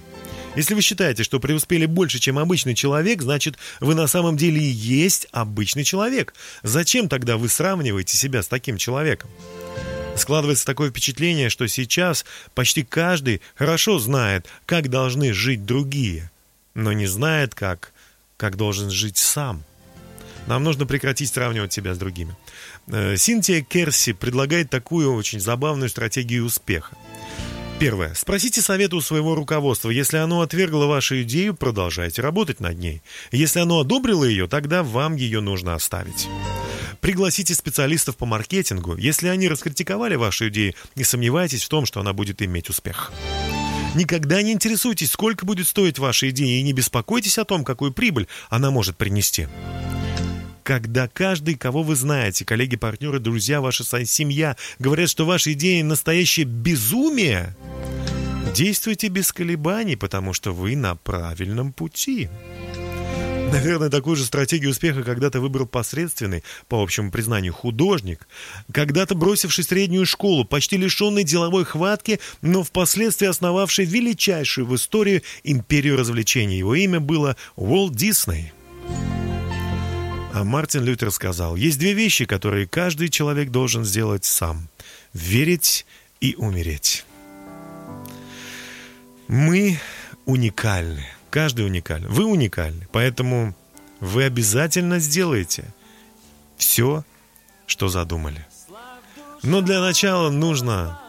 Если 0.58 0.74
вы 0.74 0.82
считаете, 0.82 1.22
что 1.22 1.40
преуспели 1.40 1.86
больше, 1.86 2.18
чем 2.18 2.40
обычный 2.40 2.74
человек, 2.74 3.22
значит, 3.22 3.60
вы 3.80 3.94
на 3.94 4.08
самом 4.08 4.38
деле 4.38 4.60
и 4.60 4.68
есть 4.68 5.28
обычный 5.32 5.84
человек. 5.84 6.34
Зачем 6.64 7.10
тогда 7.10 7.38
вы 7.38 7.48
сравниваете 7.48 8.18
себя 8.18 8.42
с 8.42 8.48
таким 8.48 8.78
человеком? 8.78 9.30
Складывается 10.16 10.66
такое 10.66 10.90
впечатление, 10.90 11.52
что 11.52 11.68
сейчас 11.68 12.26
почти 12.56 12.82
каждый 12.82 13.44
хорошо 13.54 14.00
знает, 14.00 14.48
как 14.66 14.90
должны 14.90 15.32
жить 15.32 15.64
другие, 15.64 16.32
но 16.74 16.92
не 16.92 17.06
знает, 17.06 17.54
как, 17.54 17.94
как 18.36 18.58
должен 18.58 18.90
жить 18.90 19.18
сам. 19.18 19.64
Нам 20.48 20.64
нужно 20.64 20.88
прекратить 20.88 21.30
сравнивать 21.30 21.72
себя 21.72 21.94
с 21.94 22.00
другими. 22.00 22.36
Э, 22.88 23.16
Синтия 23.16 23.62
Керси 23.62 24.14
предлагает 24.14 24.72
такую 24.72 25.14
очень 25.14 25.40
забавную 25.40 25.90
стратегию 25.90 26.46
успеха. 26.46 26.98
Первое. 27.80 28.16
Спросите 28.16 28.64
совета 28.64 28.96
у 28.96 29.02
своего 29.02 29.36
руководства. 29.36 29.92
Если 29.92 30.18
оно 30.18 30.42
отвергло 30.42 30.88
вашу 30.88 31.22
идею, 31.22 31.54
продолжайте 31.54 32.24
работать 32.24 32.60
над 32.60 32.80
ней. 32.80 33.04
Если 33.32 33.60
оно 33.60 33.80
одобрило 33.82 34.24
ее, 34.24 34.48
тогда 34.48 34.82
вам 34.82 35.16
ее 35.16 35.42
нужно 35.42 35.76
оставить. 35.76 36.28
Пригласите 37.02 37.54
специалистов 37.54 38.18
по 38.18 38.26
маркетингу. 38.26 38.96
Если 38.98 39.28
они 39.28 39.48
раскритиковали 39.48 40.16
вашу 40.16 40.48
идею, 40.48 40.74
не 40.96 41.04
сомневайтесь 41.04 41.64
в 41.64 41.70
том, 41.70 41.86
что 41.86 42.00
она 42.00 42.14
будет 42.14 42.42
иметь 42.42 42.70
успех. 42.70 43.12
Никогда 43.94 44.42
не 44.42 44.54
интересуйтесь, 44.54 45.12
сколько 45.12 45.46
будет 45.46 45.68
стоить 45.68 46.00
ваша 46.00 46.32
идея, 46.32 46.60
и 46.60 46.64
не 46.64 46.74
беспокойтесь 46.74 47.38
о 47.38 47.46
том, 47.46 47.64
какую 47.64 47.94
прибыль 47.94 48.28
она 48.50 48.72
может 48.72 48.98
принести 48.98 49.48
когда 50.68 51.08
каждый, 51.08 51.56
кого 51.56 51.82
вы 51.82 51.96
знаете, 51.96 52.44
коллеги, 52.44 52.76
партнеры, 52.76 53.22
друзья, 53.22 53.62
ваша 53.62 53.86
семья, 54.06 54.58
говорят, 54.80 55.10
что 55.10 55.26
ваша 55.26 55.54
идея 55.54 55.82
настоящее 55.82 56.46
безумие, 56.46 57.56
действуйте 58.54 59.08
без 59.08 59.32
колебаний, 59.32 59.96
потому 59.96 60.34
что 60.34 60.52
вы 60.52 60.76
на 60.76 60.96
правильном 60.96 61.72
пути. 61.72 62.28
Наверное, 63.50 63.90
такую 63.90 64.18
же 64.18 64.26
стратегию 64.26 64.72
успеха 64.72 65.04
когда-то 65.04 65.40
выбрал 65.40 65.68
посредственный, 65.68 66.44
по 66.68 66.84
общему 66.84 67.12
признанию, 67.12 67.54
художник, 67.54 68.28
когда-то 68.74 69.16
бросивший 69.16 69.64
среднюю 69.64 70.06
школу, 70.06 70.44
почти 70.44 70.76
лишенный 70.76 71.24
деловой 71.24 71.64
хватки, 71.64 72.20
но 72.42 72.64
впоследствии 72.64 73.28
основавший 73.28 73.86
величайшую 73.86 74.68
в 74.68 74.76
истории 74.76 75.24
империю 75.46 75.96
развлечений. 75.96 76.58
Его 76.58 76.76
имя 76.76 77.00
было 77.00 77.38
Уолт 77.56 77.96
Дисней. 77.96 78.52
А 80.38 80.44
Мартин 80.44 80.84
Лютер 80.84 81.10
сказал, 81.10 81.56
есть 81.56 81.80
две 81.80 81.94
вещи, 81.94 82.26
которые 82.26 82.68
каждый 82.68 83.10
человек 83.10 83.50
должен 83.50 83.84
сделать 83.84 84.24
сам. 84.24 84.70
Верить 85.12 85.88
и 86.22 86.36
умереть. 86.36 87.06
Мы 89.28 89.80
уникальны. 90.26 91.04
Каждый 91.32 91.66
уникален. 91.66 92.08
Вы 92.08 92.26
уникальны. 92.26 92.88
Поэтому 92.92 93.56
вы 94.00 94.26
обязательно 94.26 95.00
сделаете 95.00 95.74
все, 96.56 97.04
что 97.66 97.88
задумали. 97.88 98.46
Но 99.42 99.62
для 99.62 99.82
начала 99.82 100.30
нужно 100.30 101.02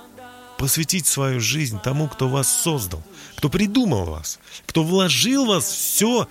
посвятить 0.57 1.07
свою 1.07 1.39
жизнь 1.39 1.79
тому, 1.85 2.09
кто 2.09 2.29
вас 2.29 2.49
создал, 2.63 3.03
кто 3.37 3.51
придумал 3.51 4.07
вас, 4.07 4.39
кто 4.65 4.83
вложил 4.83 5.45
в 5.45 5.49
вас 5.49 5.71
все, 5.71 6.27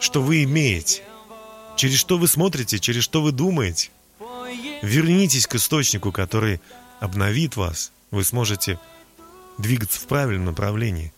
что 0.00 0.20
вы 0.20 0.42
имеете. 0.42 1.02
Через 1.82 1.98
что 1.98 2.16
вы 2.16 2.28
смотрите, 2.28 2.78
через 2.78 3.02
что 3.02 3.22
вы 3.22 3.32
думаете. 3.32 3.90
Вернитесь 4.82 5.48
к 5.48 5.56
источнику, 5.56 6.12
который 6.12 6.60
обновит 7.00 7.56
вас. 7.56 7.90
Вы 8.12 8.22
сможете 8.22 8.78
двигаться 9.58 9.98
в 9.98 10.06
правильном 10.06 10.44
направлении, 10.44 11.12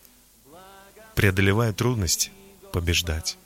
преодолевая 1.14 1.74
трудности, 1.74 2.32
побеждать. 2.72 3.36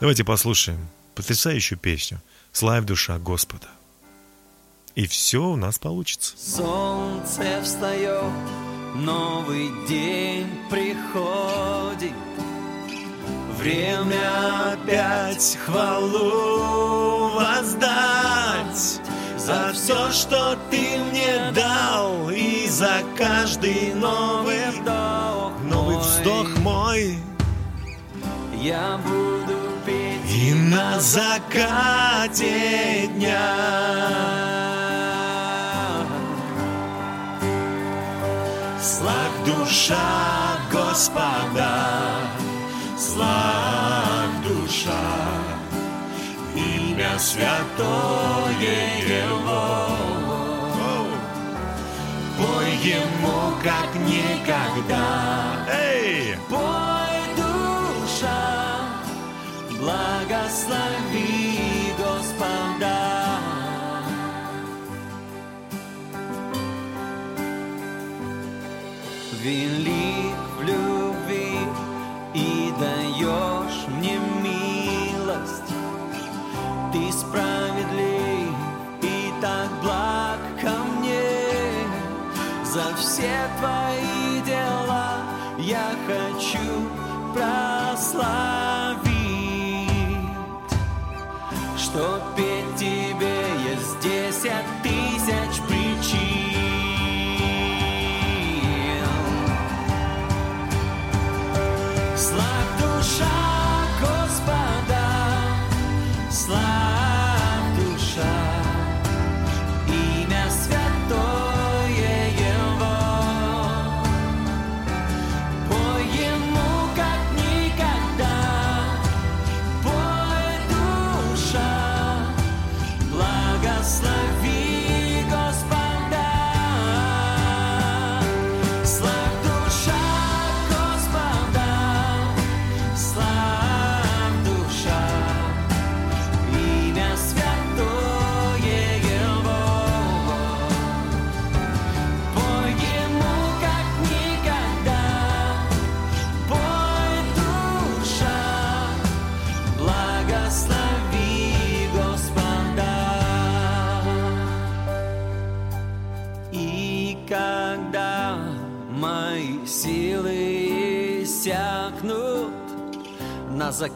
Давайте 0.00 0.24
послушаем 0.24 0.86
потрясающую 1.14 1.78
песню 1.78 2.20
«Славь 2.52 2.84
душа 2.84 3.18
Господа». 3.18 3.68
И 4.94 5.06
все 5.06 5.42
у 5.42 5.56
нас 5.56 5.78
получится. 5.78 6.34
Солнце 6.36 7.62
встает, 7.62 8.34
новый 8.94 9.70
день 9.88 10.50
приходит. 10.68 12.27
Время 13.58 14.72
опять 14.72 15.58
хвалу 15.66 17.30
воздать 17.34 19.00
За 19.36 19.72
все, 19.74 20.12
что 20.12 20.56
ты 20.70 20.96
мне 21.10 21.50
дал 21.52 22.30
И 22.30 22.68
за 22.68 23.02
каждый 23.16 23.92
новый 23.94 24.70
вдох 24.70 25.54
Новый 25.64 25.98
вздох 25.98 26.56
мой. 26.58 27.18
Я 28.54 29.00
буду 29.04 29.56
петь 29.84 30.32
И 30.32 30.54
на 30.54 31.00
закате 31.00 33.08
дня. 33.08 33.56
Славь 38.80 39.44
душа 39.44 40.60
Господа 40.72 42.37
славь 43.18 44.36
душа, 44.46 45.04
имя 46.54 47.18
святое 47.18 48.78
Его. 49.26 49.66
Пой 52.38 52.70
Ему, 52.96 53.40
как 53.64 53.90
никогда. 54.06 55.06
Эй! 55.68 56.36
Пой, 56.48 57.16
душа, 57.36 58.42
благослови 59.80 61.58
Господа. 61.98 62.98
Велик 69.42 69.97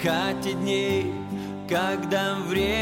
закате 0.03 0.55
дней, 0.55 1.13
когда 1.69 2.35
время 2.35 2.82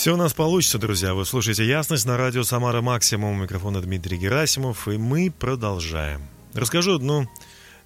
Все 0.00 0.14
у 0.14 0.16
нас 0.16 0.32
получится, 0.32 0.78
друзья. 0.78 1.12
Вы 1.12 1.26
слушаете 1.26 1.66
«Ясность» 1.66 2.06
на 2.06 2.16
радио 2.16 2.42
«Самара 2.42 2.80
Максимум». 2.80 3.36
У 3.36 3.42
микрофона 3.42 3.82
Дмитрий 3.82 4.16
Герасимов. 4.16 4.88
И 4.88 4.96
мы 4.96 5.30
продолжаем. 5.30 6.22
Расскажу 6.54 6.94
одну 6.94 7.28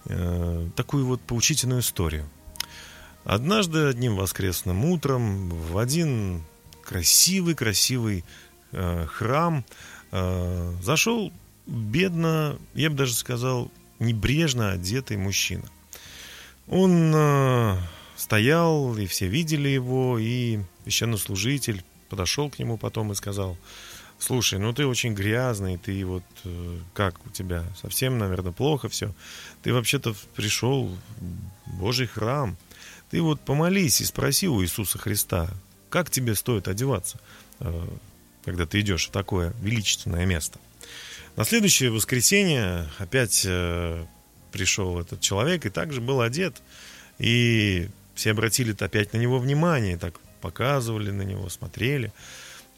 э, 0.04 0.68
такую 0.76 1.06
вот 1.06 1.20
поучительную 1.22 1.80
историю. 1.80 2.30
Однажды 3.24 3.88
одним 3.88 4.14
воскресным 4.14 4.84
утром 4.84 5.48
в 5.48 5.76
один 5.76 6.44
красивый-красивый 6.84 8.24
э, 8.70 9.06
храм 9.06 9.64
э, 10.12 10.72
зашел 10.82 11.32
бедно, 11.66 12.56
я 12.74 12.90
бы 12.90 12.96
даже 12.96 13.14
сказал, 13.14 13.72
небрежно 13.98 14.70
одетый 14.70 15.16
мужчина. 15.16 15.64
Он 16.68 17.12
э, 17.12 17.76
стоял, 18.14 18.96
и 18.96 19.06
все 19.06 19.26
видели 19.26 19.68
его, 19.68 20.16
и 20.20 20.60
священнослужитель 20.84 21.82
подошел 22.14 22.48
к 22.48 22.60
нему 22.60 22.76
потом 22.76 23.10
и 23.10 23.16
сказал, 23.16 23.58
слушай, 24.20 24.60
ну 24.60 24.72
ты 24.72 24.86
очень 24.86 25.14
грязный, 25.14 25.78
ты 25.78 26.04
вот 26.04 26.22
э, 26.44 26.78
как 26.92 27.14
у 27.26 27.30
тебя, 27.30 27.64
совсем, 27.82 28.18
наверное, 28.18 28.52
плохо 28.52 28.88
все. 28.88 29.12
Ты 29.64 29.72
вообще-то 29.72 30.14
пришел 30.36 30.96
в 31.66 31.76
Божий 31.76 32.06
храм, 32.06 32.56
ты 33.10 33.20
вот 33.20 33.40
помолись 33.40 34.00
и 34.00 34.04
спроси 34.04 34.46
у 34.46 34.62
Иисуса 34.62 34.96
Христа, 34.96 35.50
как 35.90 36.08
тебе 36.08 36.36
стоит 36.36 36.68
одеваться, 36.68 37.18
э, 37.58 37.88
когда 38.44 38.64
ты 38.64 38.78
идешь 38.78 39.08
в 39.08 39.10
такое 39.10 39.52
величественное 39.60 40.24
место. 40.24 40.60
На 41.34 41.44
следующее 41.44 41.90
воскресенье 41.90 42.88
опять 42.98 43.42
э, 43.44 44.04
пришел 44.52 45.00
этот 45.00 45.20
человек 45.20 45.66
и 45.66 45.70
также 45.70 46.00
был 46.00 46.20
одет. 46.20 46.62
И 47.18 47.88
все 48.14 48.30
обратили 48.30 48.72
опять 48.78 49.12
на 49.12 49.18
него 49.18 49.40
внимание, 49.40 49.96
так 49.98 50.14
показывали 50.44 51.10
на 51.10 51.22
него, 51.22 51.48
смотрели. 51.48 52.12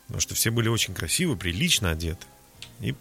Потому 0.06 0.20
что 0.20 0.36
все 0.36 0.50
были 0.50 0.68
очень 0.68 0.94
красивы, 0.94 1.36
прилично 1.36 1.90
одеты. 1.90 2.24
И 2.80 2.92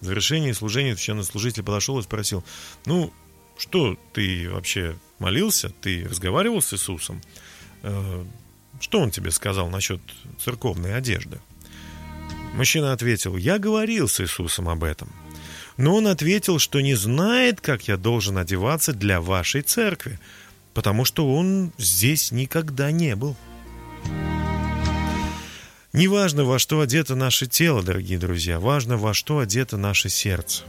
в 0.00 0.04
завершении 0.04 0.52
служения 0.52 0.94
священнослужитель 0.94 1.62
подошел 1.62 1.98
и 1.98 2.02
спросил, 2.02 2.44
ну, 2.84 3.10
что 3.56 3.98
ты 4.12 4.50
вообще 4.50 4.96
молился? 5.18 5.70
Ты 5.80 6.06
разговаривал 6.06 6.60
с 6.60 6.74
Иисусом? 6.74 7.22
Э, 7.82 8.24
Что 8.78 9.00
он 9.00 9.10
тебе 9.10 9.30
сказал 9.30 9.70
насчет 9.70 10.00
церковной 10.38 10.94
одежды? 10.94 11.40
Мужчина 12.52 12.92
ответил, 12.92 13.38
я 13.38 13.58
говорил 13.58 14.06
с 14.06 14.20
Иисусом 14.20 14.68
об 14.68 14.84
этом. 14.84 15.10
Но 15.78 15.96
он 15.96 16.06
ответил, 16.06 16.58
что 16.58 16.80
не 16.80 16.94
знает, 16.94 17.62
как 17.62 17.88
я 17.88 17.96
должен 17.96 18.36
одеваться 18.36 18.92
для 18.92 19.20
вашей 19.20 19.62
церкви, 19.62 20.20
потому 20.74 21.06
что 21.06 21.34
он 21.34 21.72
здесь 21.78 22.32
никогда 22.32 22.92
не 22.92 23.16
был. 23.16 23.34
Не 25.94 26.08
важно, 26.08 26.44
во 26.44 26.58
что 26.58 26.80
одето 26.80 27.14
наше 27.14 27.46
тело, 27.46 27.80
дорогие 27.80 28.18
друзья, 28.18 28.58
важно, 28.58 28.96
во 28.96 29.14
что 29.14 29.38
одето 29.38 29.76
наше 29.76 30.08
сердце. 30.08 30.64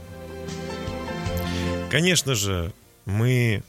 Конечно 1.90 2.36
же, 2.36 2.72
мы 3.06 3.64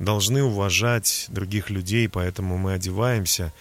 должны 0.00 0.42
уважать 0.42 1.26
других 1.28 1.70
людей, 1.70 2.08
поэтому 2.08 2.58
мы 2.58 2.72
одеваемся, 2.72 3.52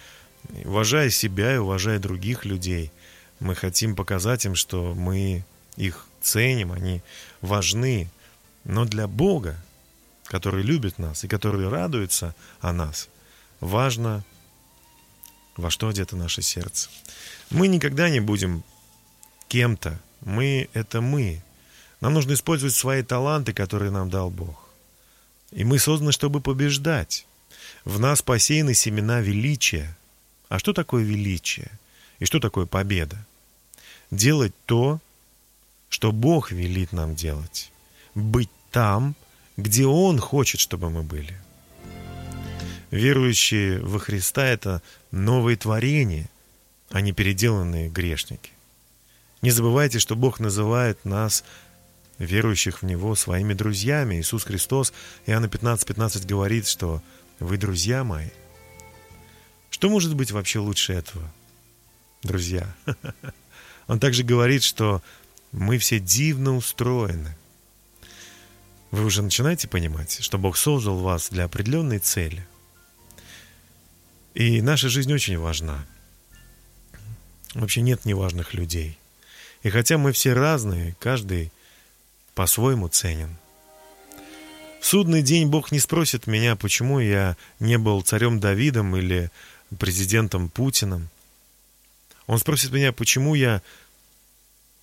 уважая 0.65 1.11
себя 1.11 1.53
и 1.53 1.59
уважая 1.59 1.99
других 1.99 2.45
людей. 2.45 2.91
Мы 3.39 3.53
хотим 3.53 3.95
показать 3.95 4.45
им, 4.45 4.55
что 4.55 4.95
мы 4.95 5.45
их 5.77 6.07
ценим, 6.19 6.71
они 6.71 7.03
важны. 7.41 8.09
Но 8.63 8.85
для 8.85 9.07
Бога, 9.07 9.63
который 10.25 10.63
любит 10.63 10.97
нас 10.97 11.23
и 11.23 11.27
который 11.27 11.69
радуется 11.69 12.33
о 12.59 12.73
нас, 12.73 13.07
важно, 13.59 14.23
во 15.55 15.69
что 15.69 15.89
одето 15.89 16.15
наше 16.15 16.41
сердце. 16.41 16.89
Мы 17.49 17.67
никогда 17.67 18.09
не 18.09 18.19
будем 18.19 18.63
кем-то. 19.47 19.99
Мы— 20.21 20.69
это 20.73 21.01
мы. 21.01 21.41
Нам 22.01 22.13
нужно 22.13 22.33
использовать 22.33 22.75
свои 22.75 23.03
таланты, 23.03 23.53
которые 23.53 23.91
нам 23.91 24.09
дал 24.09 24.29
Бог. 24.29 24.69
И 25.51 25.63
мы 25.63 25.79
созданы, 25.79 26.11
чтобы 26.11 26.41
побеждать. 26.41 27.25
В 27.85 27.99
нас 27.99 28.21
посеяны 28.21 28.73
семена 28.73 29.19
величия. 29.21 29.95
А 30.49 30.59
что 30.59 30.73
такое 30.73 31.03
величие? 31.03 31.71
И 32.19 32.25
что 32.25 32.39
такое 32.39 32.65
победа? 32.65 33.25
Делать 34.11 34.53
то, 34.65 34.99
что 35.89 36.11
Бог 36.11 36.51
велит 36.51 36.91
нам 36.91 37.15
делать. 37.15 37.71
Быть 38.15 38.49
там, 38.71 39.15
где 39.57 39.85
Он 39.85 40.19
хочет, 40.19 40.59
чтобы 40.59 40.89
мы 40.89 41.03
были. 41.03 41.39
Верующие 42.93 43.79
во 43.79 43.97
Христа– 43.97 44.45
это 44.45 44.83
новые 45.09 45.57
творения, 45.57 46.29
а 46.91 47.01
не 47.01 47.11
переделанные 47.11 47.89
грешники. 47.89 48.51
Не 49.41 49.49
забывайте, 49.49 49.97
что 49.97 50.15
Бог 50.15 50.39
называет 50.39 51.03
нас, 51.03 51.43
верующих 52.19 52.83
в 52.83 52.85
Него, 52.85 53.15
своими 53.15 53.55
друзьями. 53.55 54.19
Иисус 54.19 54.43
Христос, 54.43 54.93
Иоанна 55.25 55.49
15, 55.49 55.87
15 55.87 56.27
говорит, 56.27 56.67
что 56.67 57.01
вы 57.39 57.57
друзья 57.57 58.03
мои. 58.03 58.29
Что 59.71 59.89
может 59.89 60.15
быть 60.15 60.29
вообще 60.29 60.59
лучше 60.59 60.93
этого, 60.93 61.27
друзья? 62.21 62.75
Он 63.87 63.99
также 63.99 64.21
говорит, 64.21 64.61
что 64.61 65.01
мы 65.51 65.79
все 65.79 65.99
дивно 65.99 66.55
устроены. 66.55 67.35
Вы 68.91 69.03
уже 69.03 69.23
начинаете 69.23 69.67
понимать, 69.67 70.19
что 70.21 70.37
Бог 70.37 70.57
создал 70.57 70.99
вас 70.99 71.29
для 71.31 71.45
определенной 71.45 71.97
цели. 71.97 72.45
И 74.33 74.61
наша 74.61 74.89
жизнь 74.89 75.13
очень 75.13 75.37
важна. 75.37 75.85
Вообще 77.53 77.81
нет 77.81 78.05
неважных 78.05 78.53
людей. 78.53 78.97
И 79.61 79.69
хотя 79.69 79.97
мы 79.97 80.11
все 80.11 80.33
разные, 80.33 80.95
каждый 80.99 81.51
по-своему 82.33 82.87
ценен. 82.87 83.37
В 84.81 84.85
судный 84.85 85.21
день 85.21 85.47
Бог 85.47 85.71
не 85.71 85.79
спросит 85.79 86.27
меня, 86.27 86.55
почему 86.55 86.99
я 86.99 87.37
не 87.59 87.77
был 87.77 88.01
царем 88.01 88.39
Давидом 88.39 88.95
или 88.97 89.29
президентом 89.79 90.49
Путиным. 90.49 91.09
Он 92.25 92.39
спросит 92.39 92.71
меня, 92.71 92.91
почему 92.91 93.35
я, 93.35 93.61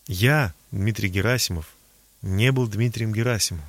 я, 0.07 0.55
Дмитрий 0.71 1.09
Герасимов, 1.09 1.67
не 2.23 2.53
был 2.53 2.67
Дмитрием 2.67 3.13
Герасимовым. 3.13 3.67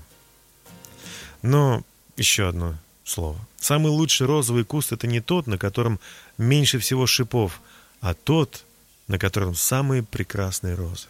Но 1.41 1.83
еще 2.15 2.47
одно 2.47 2.77
слово. 3.03 3.37
Самый 3.59 3.89
лучший 3.89 4.27
розовый 4.27 4.63
куст– 4.63 4.91
это 4.91 5.07
не 5.07 5.21
тот, 5.21 5.47
на 5.47 5.57
котором 5.57 5.99
меньше 6.37 6.79
всего 6.79 7.05
шипов, 7.07 7.61
а 7.99 8.13
тот, 8.13 8.65
на 9.07 9.17
котором 9.17 9.55
самые 9.55 10.03
прекрасные 10.03 10.75
розы. 10.75 11.07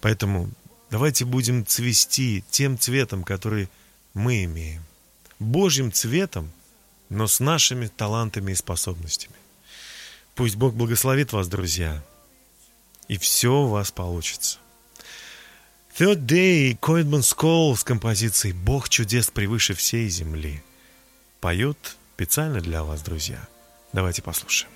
Поэтому 0.00 0.50
давайте 0.90 1.24
будем 1.24 1.66
цвести 1.66 2.44
тем 2.50 2.78
цветом, 2.78 3.24
который 3.24 3.68
мы 4.14 4.44
имеем. 4.44 4.82
Божьим 5.38 5.92
цветом, 5.92 6.50
но 7.08 7.26
с 7.26 7.40
нашими 7.40 7.88
талантами 7.88 8.52
и 8.52 8.56
способностями. 8.56 9.34
Пусть 10.34 10.56
Бог 10.56 10.74
благословит 10.74 11.32
вас, 11.32 11.48
друзья, 11.48 12.02
и 13.08 13.18
все 13.18 13.52
у 13.52 13.66
вас 13.66 13.90
получится. 13.90 14.58
Third 15.98 16.24
Day, 16.24 16.76
Коидман 16.80 17.22
Скол 17.22 17.76
с 17.76 17.84
композицией 17.84 18.54
«Бог 18.54 18.88
чудес 18.88 19.30
превыше 19.30 19.74
всей 19.74 20.08
земли» 20.08 20.62
поет 21.42 21.96
специально 22.14 22.60
для 22.60 22.84
вас, 22.84 23.02
друзья. 23.02 23.48
Давайте 23.92 24.22
послушаем. 24.22 24.70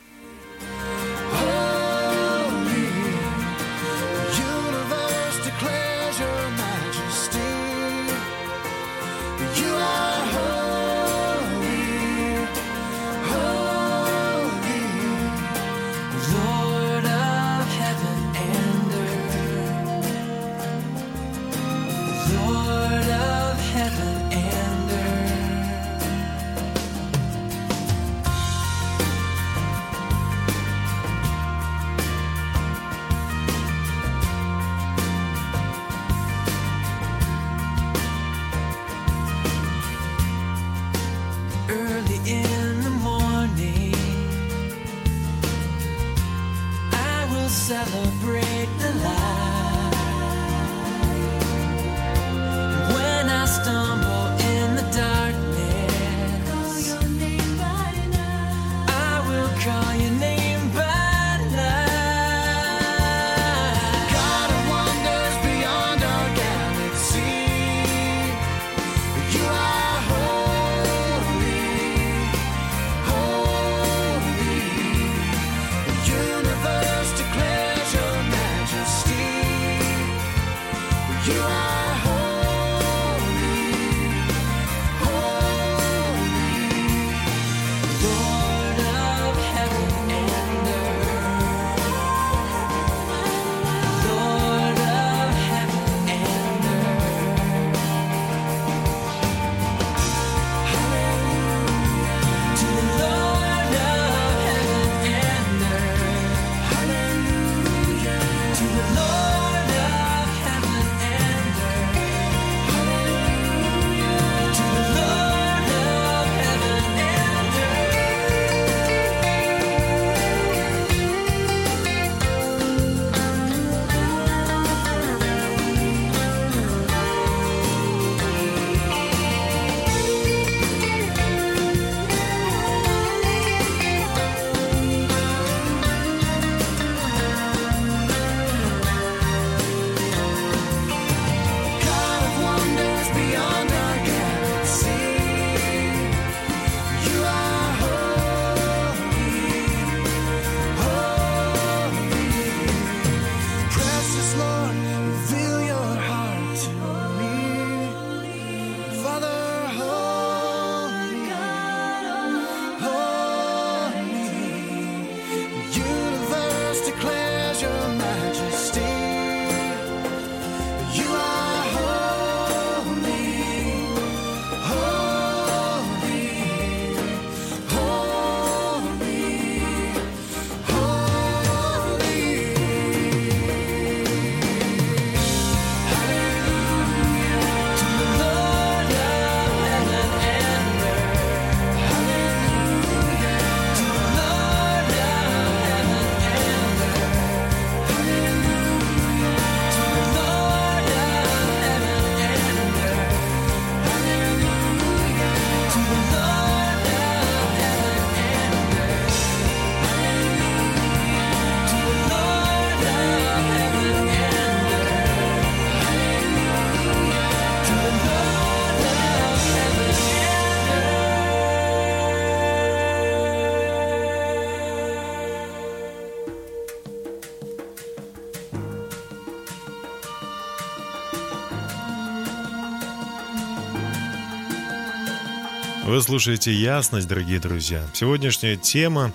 Вы 235.97 236.03
слушаете 236.03 236.53
«Ясность», 236.53 237.09
дорогие 237.09 237.41
друзья. 237.41 237.83
Сегодняшняя 237.95 238.57
тема 238.59 239.15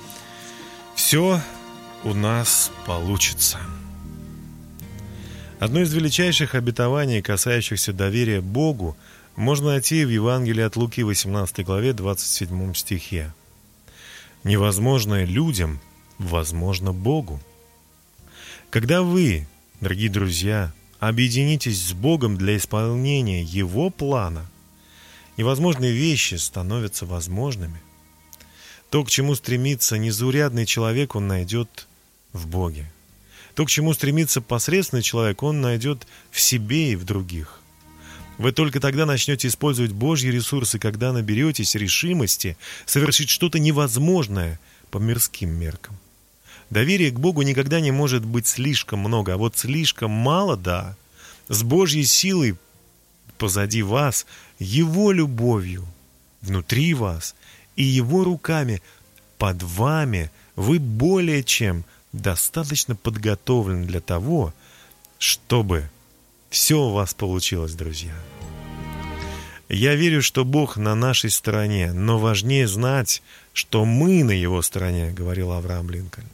«Все 0.95 1.39
у 2.03 2.13
нас 2.15 2.71
получится». 2.87 3.59
Одно 5.59 5.81
из 5.81 5.93
величайших 5.93 6.55
обетований, 6.55 7.21
касающихся 7.21 7.93
доверия 7.93 8.41
Богу, 8.41 8.97
можно 9.35 9.67
найти 9.67 10.03
в 10.03 10.09
Евангелии 10.09 10.63
от 10.63 10.75
Луки, 10.75 11.03
18 11.03 11.63
главе, 11.63 11.93
27 11.93 12.73
стихе. 12.73 13.31
«Невозможное 14.43 15.25
людям, 15.25 15.79
возможно 16.17 16.93
Богу». 16.93 17.39
Когда 18.71 19.03
вы, 19.03 19.45
дорогие 19.81 20.09
друзья, 20.09 20.73
объединитесь 20.99 21.89
с 21.89 21.93
Богом 21.93 22.37
для 22.37 22.57
исполнения 22.57 23.43
Его 23.43 23.91
плана– 23.91 24.47
невозможные 25.37 25.91
вещи 25.91 26.35
становятся 26.35 27.05
возможными. 27.05 27.81
То, 28.89 29.03
к 29.03 29.09
чему 29.09 29.35
стремится 29.35 29.97
незаурядный 29.97 30.65
человек, 30.65 31.15
он 31.15 31.27
найдет 31.27 31.87
в 32.33 32.47
Боге. 32.47 32.91
То, 33.55 33.65
к 33.65 33.69
чему 33.69 33.93
стремится 33.93 34.41
посредственный 34.41 35.03
человек, 35.03 35.43
он 35.43 35.61
найдет 35.61 36.07
в 36.29 36.39
себе 36.39 36.93
и 36.93 36.95
в 36.95 37.05
других. 37.05 37.61
Вы 38.37 38.51
только 38.51 38.79
тогда 38.79 39.05
начнете 39.05 39.47
использовать 39.47 39.91
Божьи 39.91 40.29
ресурсы, 40.29 40.79
когда 40.79 41.13
наберетесь 41.13 41.75
решимости 41.75 42.57
совершить 42.85 43.29
что-то 43.29 43.59
невозможное 43.59 44.59
по 44.89 44.97
мирским 44.97 45.49
меркам. 45.49 45.97
Доверие 46.69 47.11
к 47.11 47.19
Богу 47.19 47.41
никогда 47.41 47.81
не 47.81 47.91
может 47.91 48.25
быть 48.25 48.47
слишком 48.47 48.99
много, 48.99 49.33
а 49.33 49.37
вот 49.37 49.57
слишком 49.57 50.09
мало, 50.11 50.57
да. 50.57 50.95
С 51.49 51.63
Божьей 51.63 52.05
силой 52.05 52.55
позади 53.37 53.83
вас, 53.83 54.25
Его 54.61 55.11
любовью 55.11 55.87
внутри 56.41 56.93
вас 56.93 57.33
и 57.75 57.83
Его 57.83 58.23
руками 58.23 58.83
под 59.39 59.63
вами 59.63 60.29
вы 60.55 60.77
более 60.77 61.43
чем 61.43 61.83
достаточно 62.13 62.95
подготовлены 62.95 63.87
для 63.87 64.01
того, 64.01 64.53
чтобы 65.17 65.89
все 66.51 66.75
у 66.75 66.91
вас 66.91 67.15
получилось, 67.15 67.73
друзья. 67.73 68.13
Я 69.67 69.95
верю, 69.95 70.21
что 70.21 70.45
Бог 70.45 70.77
на 70.77 70.93
нашей 70.93 71.31
стороне, 71.31 71.91
но 71.91 72.19
важнее 72.19 72.67
знать, 72.67 73.23
что 73.53 73.83
мы 73.83 74.23
на 74.23 74.31
Его 74.31 74.61
стороне, 74.61 75.09
говорил 75.09 75.53
Авраам 75.53 75.89
Линкольн. 75.89 76.27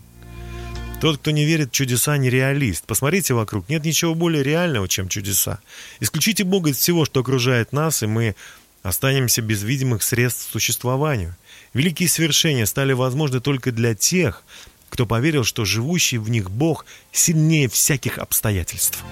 Тот, 1.00 1.20
кто 1.20 1.30
не 1.30 1.45
верит 1.45 1.70
в 1.70 1.74
чудеса, 1.74 2.18
нереалист. 2.18 2.86
Посмотрите 2.86 3.36
вокруг, 3.36 3.70
нет 3.70 3.86
ничего 3.86 4.16
более 4.16 4.41
реального, 4.41 4.88
чем 4.88 5.10
чудеса. 5.10 5.60
Исключите 6.00 6.43
Бога 6.43 6.72
из 6.72 6.78
всего, 6.78 7.06
что 7.06 7.20
окружает 7.20 7.72
нас, 7.72 8.02
и 8.02 8.08
мы 8.08 8.36
останемся 8.82 9.43
без 9.43 9.62
видимых 9.62 10.02
средств 10.02 10.48
к 10.48 10.52
существованию. 10.52 11.36
Великие 11.74 12.10
свершения 12.10 12.66
стали 12.66 12.93
возможны 12.93 13.41
только 13.41 13.72
для 13.72 13.93
тех, 13.93 14.41
кто 14.89 15.06
поверил, 15.06 15.43
что 15.43 15.66
живущий 15.66 16.18
в 16.18 16.32
них 16.32 16.50
Бог 16.50 16.86
сильнее 17.12 17.70
всяких 17.70 18.18
обстоятельств. 18.18 19.04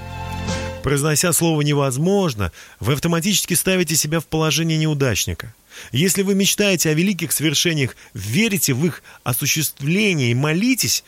Произнося 0.82 1.34
слово 1.34 1.62
«невозможно», 1.62 2.52
вы 2.80 2.94
автоматически 2.94 3.54
ставите 3.54 3.96
себя 3.96 4.20
в 4.20 4.26
положение 4.26 4.78
неудачника. 4.78 5.54
Если 5.92 6.22
вы 6.22 6.36
мечтаете 6.36 6.90
о 6.90 6.94
великих 6.94 7.32
свершениях, 7.32 7.96
верите 8.14 8.74
в 8.74 8.86
их 8.86 9.04
осуществление 9.24 10.32
и 10.32 10.36
молитесь 10.36 11.04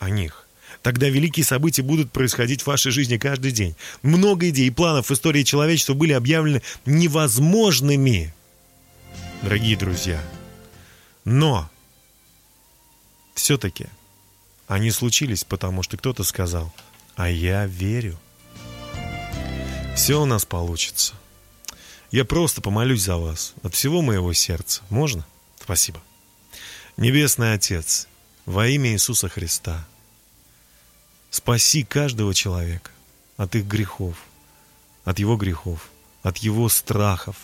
о 0.00 0.10
них. 0.10 0.46
Тогда 0.82 1.08
великие 1.08 1.44
события 1.44 1.82
будут 1.82 2.10
происходить 2.10 2.62
в 2.62 2.66
вашей 2.66 2.90
жизни 2.90 3.18
каждый 3.18 3.52
день. 3.52 3.76
Много 4.02 4.48
идей 4.48 4.66
и 4.66 4.70
планов 4.70 5.10
в 5.10 5.12
истории 5.12 5.42
человечества 5.42 5.94
были 5.94 6.12
объявлены 6.12 6.62
невозможными, 6.86 8.34
дорогие 9.42 9.76
друзья. 9.76 10.20
Но 11.24 11.70
все-таки 13.34 13.86
они 14.66 14.90
случились, 14.90 15.44
потому 15.44 15.82
что 15.82 15.96
кто-то 15.98 16.24
сказал, 16.24 16.72
а 17.14 17.28
я 17.28 17.66
верю. 17.66 18.18
Все 19.94 20.20
у 20.20 20.24
нас 20.24 20.46
получится. 20.46 21.14
Я 22.10 22.24
просто 22.24 22.62
помолюсь 22.62 23.02
за 23.02 23.16
вас 23.16 23.52
от 23.62 23.74
всего 23.74 24.00
моего 24.00 24.32
сердца. 24.32 24.82
Можно? 24.88 25.26
Спасибо. 25.60 26.00
Небесный 26.96 27.52
Отец, 27.52 28.08
во 28.50 28.66
имя 28.66 28.94
Иисуса 28.94 29.28
Христа, 29.28 29.86
спаси 31.30 31.84
каждого 31.84 32.34
человека 32.34 32.90
от 33.36 33.54
их 33.54 33.64
грехов, 33.64 34.16
от 35.04 35.20
его 35.20 35.36
грехов, 35.36 35.88
от 36.24 36.38
его 36.38 36.68
страхов, 36.68 37.36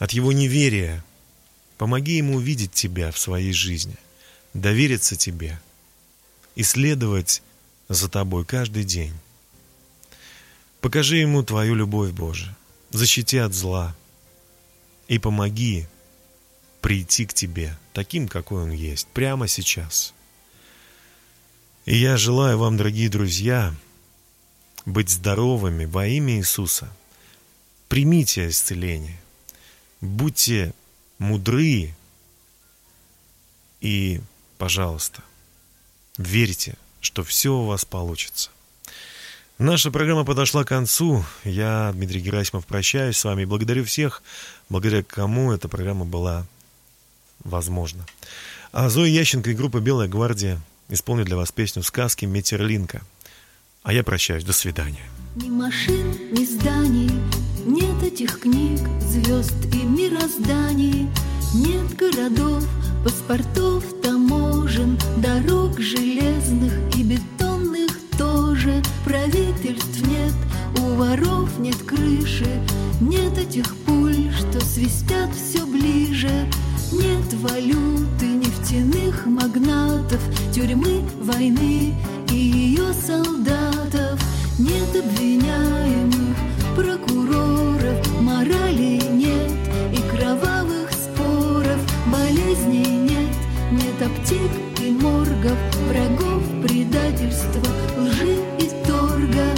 от 0.00 0.10
его 0.10 0.32
неверия. 0.32 1.04
Помоги 1.78 2.16
ему 2.16 2.36
увидеть 2.36 2.72
Тебя 2.72 3.12
в 3.12 3.20
своей 3.20 3.52
жизни, 3.52 3.96
довериться 4.52 5.14
Тебе 5.14 5.60
и 6.56 6.64
следовать 6.64 7.40
за 7.88 8.08
Тобой 8.08 8.44
каждый 8.44 8.82
день. 8.82 9.14
Покажи 10.80 11.18
ему 11.18 11.44
Твою 11.44 11.76
любовь, 11.76 12.10
Боже, 12.10 12.52
защити 12.90 13.38
от 13.38 13.54
зла 13.54 13.94
и 15.06 15.20
помоги 15.20 15.86
прийти 16.80 17.26
к 17.26 17.32
Тебе 17.32 17.78
таким, 17.92 18.26
какой 18.26 18.64
Он 18.64 18.72
есть, 18.72 19.06
прямо 19.06 19.46
сейчас– 19.46 20.14
и 21.84 21.96
я 21.96 22.16
желаю 22.16 22.58
вам, 22.58 22.76
дорогие 22.76 23.08
друзья, 23.08 23.74
быть 24.86 25.10
здоровыми 25.10 25.84
во 25.84 26.06
имя 26.06 26.38
Иисуса. 26.38 26.88
Примите 27.88 28.48
исцеление. 28.48 29.20
Будьте 30.00 30.72
мудры 31.18 31.94
и, 33.80 34.20
пожалуйста, 34.58 35.22
верьте, 36.18 36.76
что 37.00 37.24
все 37.24 37.52
у 37.52 37.66
вас 37.66 37.84
получится. 37.84 38.50
Наша 39.58 39.90
программа 39.90 40.24
подошла 40.24 40.64
к 40.64 40.68
концу. 40.68 41.24
Я, 41.44 41.92
Дмитрий 41.94 42.20
Герасимов, 42.20 42.66
прощаюсь 42.66 43.16
с 43.16 43.24
вами 43.24 43.42
и 43.42 43.46
благодарю 43.46 43.84
всех, 43.84 44.22
благодаря 44.68 45.02
кому 45.02 45.52
эта 45.52 45.68
программа 45.68 46.04
была 46.04 46.46
возможна. 47.44 48.06
А 48.72 48.88
Зоя 48.88 49.08
Ященко 49.08 49.50
и 49.50 49.54
группа 49.54 49.80
«Белая 49.80 50.08
гвардия» 50.08 50.60
исполню 50.92 51.24
для 51.24 51.36
вас 51.36 51.52
песню 51.52 51.82
сказки 51.82 52.24
Метерлинка. 52.24 53.02
А 53.82 53.92
я 53.92 54.02
прощаюсь. 54.04 54.44
До 54.44 54.52
свидания. 54.52 55.02
Ни 55.34 55.48
машин, 55.48 56.14
ни 56.30 56.44
зданий, 56.44 57.10
нет 57.64 58.02
этих 58.02 58.40
книг, 58.40 58.80
звезд 59.00 59.54
и 59.72 59.82
мирозданий, 59.82 61.08
нет 61.54 61.96
городов, 61.96 62.62
паспортов, 63.02 63.82
таможен, 64.02 64.98
дорог 65.16 65.80
железных 65.80 66.74
и 66.96 67.02
бетонных 67.02 67.90
тоже, 68.18 68.82
правительств 69.06 70.02
нет, 70.06 70.34
у 70.78 70.96
воров 70.96 71.58
нет 71.58 71.78
крыши, 71.78 72.60
нет 73.00 73.38
этих 73.38 73.74
пуль, 73.86 74.30
что 74.38 74.60
свистят 74.60 75.30
все 75.34 75.64
ближе, 75.64 76.46
нет 76.92 77.32
валюты, 77.40 78.31
нефтяных 78.62 79.26
магнатов, 79.26 80.20
тюрьмы, 80.54 81.02
войны 81.20 81.94
и 82.30 82.34
ее 82.34 82.92
солдатов. 82.92 84.20
Нет 84.58 84.94
обвиняемых, 84.94 86.36
прокуроров, 86.76 88.20
морали 88.20 89.00
нет 89.10 89.50
и 89.92 90.16
кровавых 90.16 90.90
споров, 90.92 91.80
болезней 92.06 92.86
нет, 92.86 93.34
нет 93.72 94.00
аптек 94.00 94.50
и 94.80 94.90
моргов, 94.90 95.58
врагов, 95.88 96.42
предательства, 96.62 97.66
лжи 97.98 98.36
и 98.58 98.70
торга, 98.86 99.48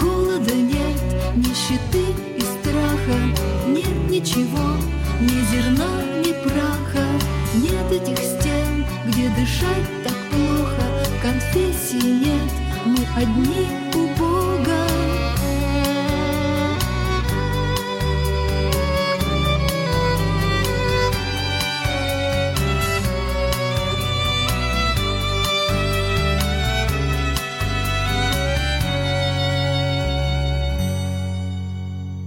голода 0.00 0.54
нет, 0.54 1.00
нищеты 1.36 2.04
и 2.36 2.40
страха, 2.40 3.18
нет 3.68 4.10
ничего, 4.10 4.76
ни 5.20 5.38
зерна, 5.52 6.02
ни 6.24 6.32
праха, 6.42 7.06
нет 7.54 7.92
этих 7.92 8.37
где 9.08 9.28
дышать 9.30 10.04
так 10.04 10.16
плохо, 10.30 10.82
конфессий 11.22 12.02
нет, 12.02 12.52
мы 12.84 12.98
одни 13.16 13.66
у 13.94 14.06
Бога. 14.18 14.86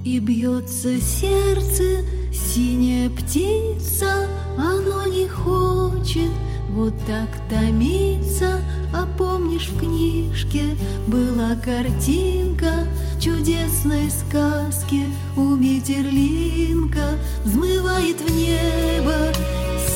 И 0.04 0.20
бьется 0.20 1.00
сердце, 1.00 2.04
синяя 2.34 3.10
птица, 3.10 3.61
вот 6.72 6.94
так 7.06 7.30
томиться. 7.50 8.62
А 8.94 9.06
помнишь, 9.18 9.70
в 9.70 9.80
книжке 9.80 10.78
была 11.08 11.56
картинка, 11.56 12.88
чудесной 13.20 14.10
сказке 14.10 15.06
у 15.36 15.56
Метерлинка 15.56 17.18
взмывает 17.46 18.20
в 18.20 18.36
небо 18.36 19.34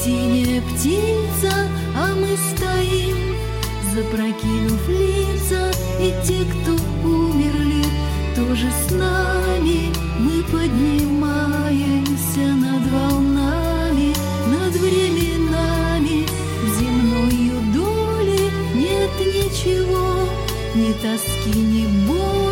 синяя 0.03 0.61
птица, 0.61 1.51
а 1.95 2.13
мы 2.13 2.37
стоим, 2.53 3.35
запрокинув 3.93 4.87
лица, 4.87 5.71
и 5.99 6.13
те, 6.23 6.45
кто 6.45 6.73
умерли, 7.07 7.85
тоже 8.35 8.67
с 8.87 8.91
нами. 8.91 9.91
Мы 10.19 10.43
поднимаемся 10.43 11.64
ничего, 19.65 20.27
ни 20.75 20.93
тоски, 20.93 21.57
ни 21.57 21.87
боли. 22.07 22.44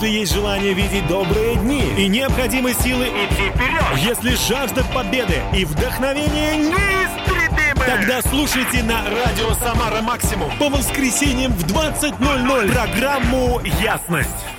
Если 0.00 0.18
есть 0.18 0.32
желание 0.32 0.72
видеть 0.72 1.06
добрые 1.08 1.56
дни 1.56 1.82
и 1.98 2.08
необходимы 2.08 2.72
силы 2.72 3.04
идти 3.08 3.50
вперед, 3.50 3.84
если 3.98 4.30
жажда 4.48 4.82
победы 4.94 5.42
и 5.54 5.66
вдохновение 5.66 6.56
неистребимы, 6.56 7.84
тогда 7.84 8.22
слушайте 8.22 8.82
на 8.82 9.02
радио 9.04 9.52
«Самара 9.62 10.00
Максимум» 10.00 10.50
по 10.58 10.70
воскресеньям 10.70 11.52
в 11.52 11.66
20.00 11.66 12.72
программу 12.72 13.60
«Ясность». 13.82 14.49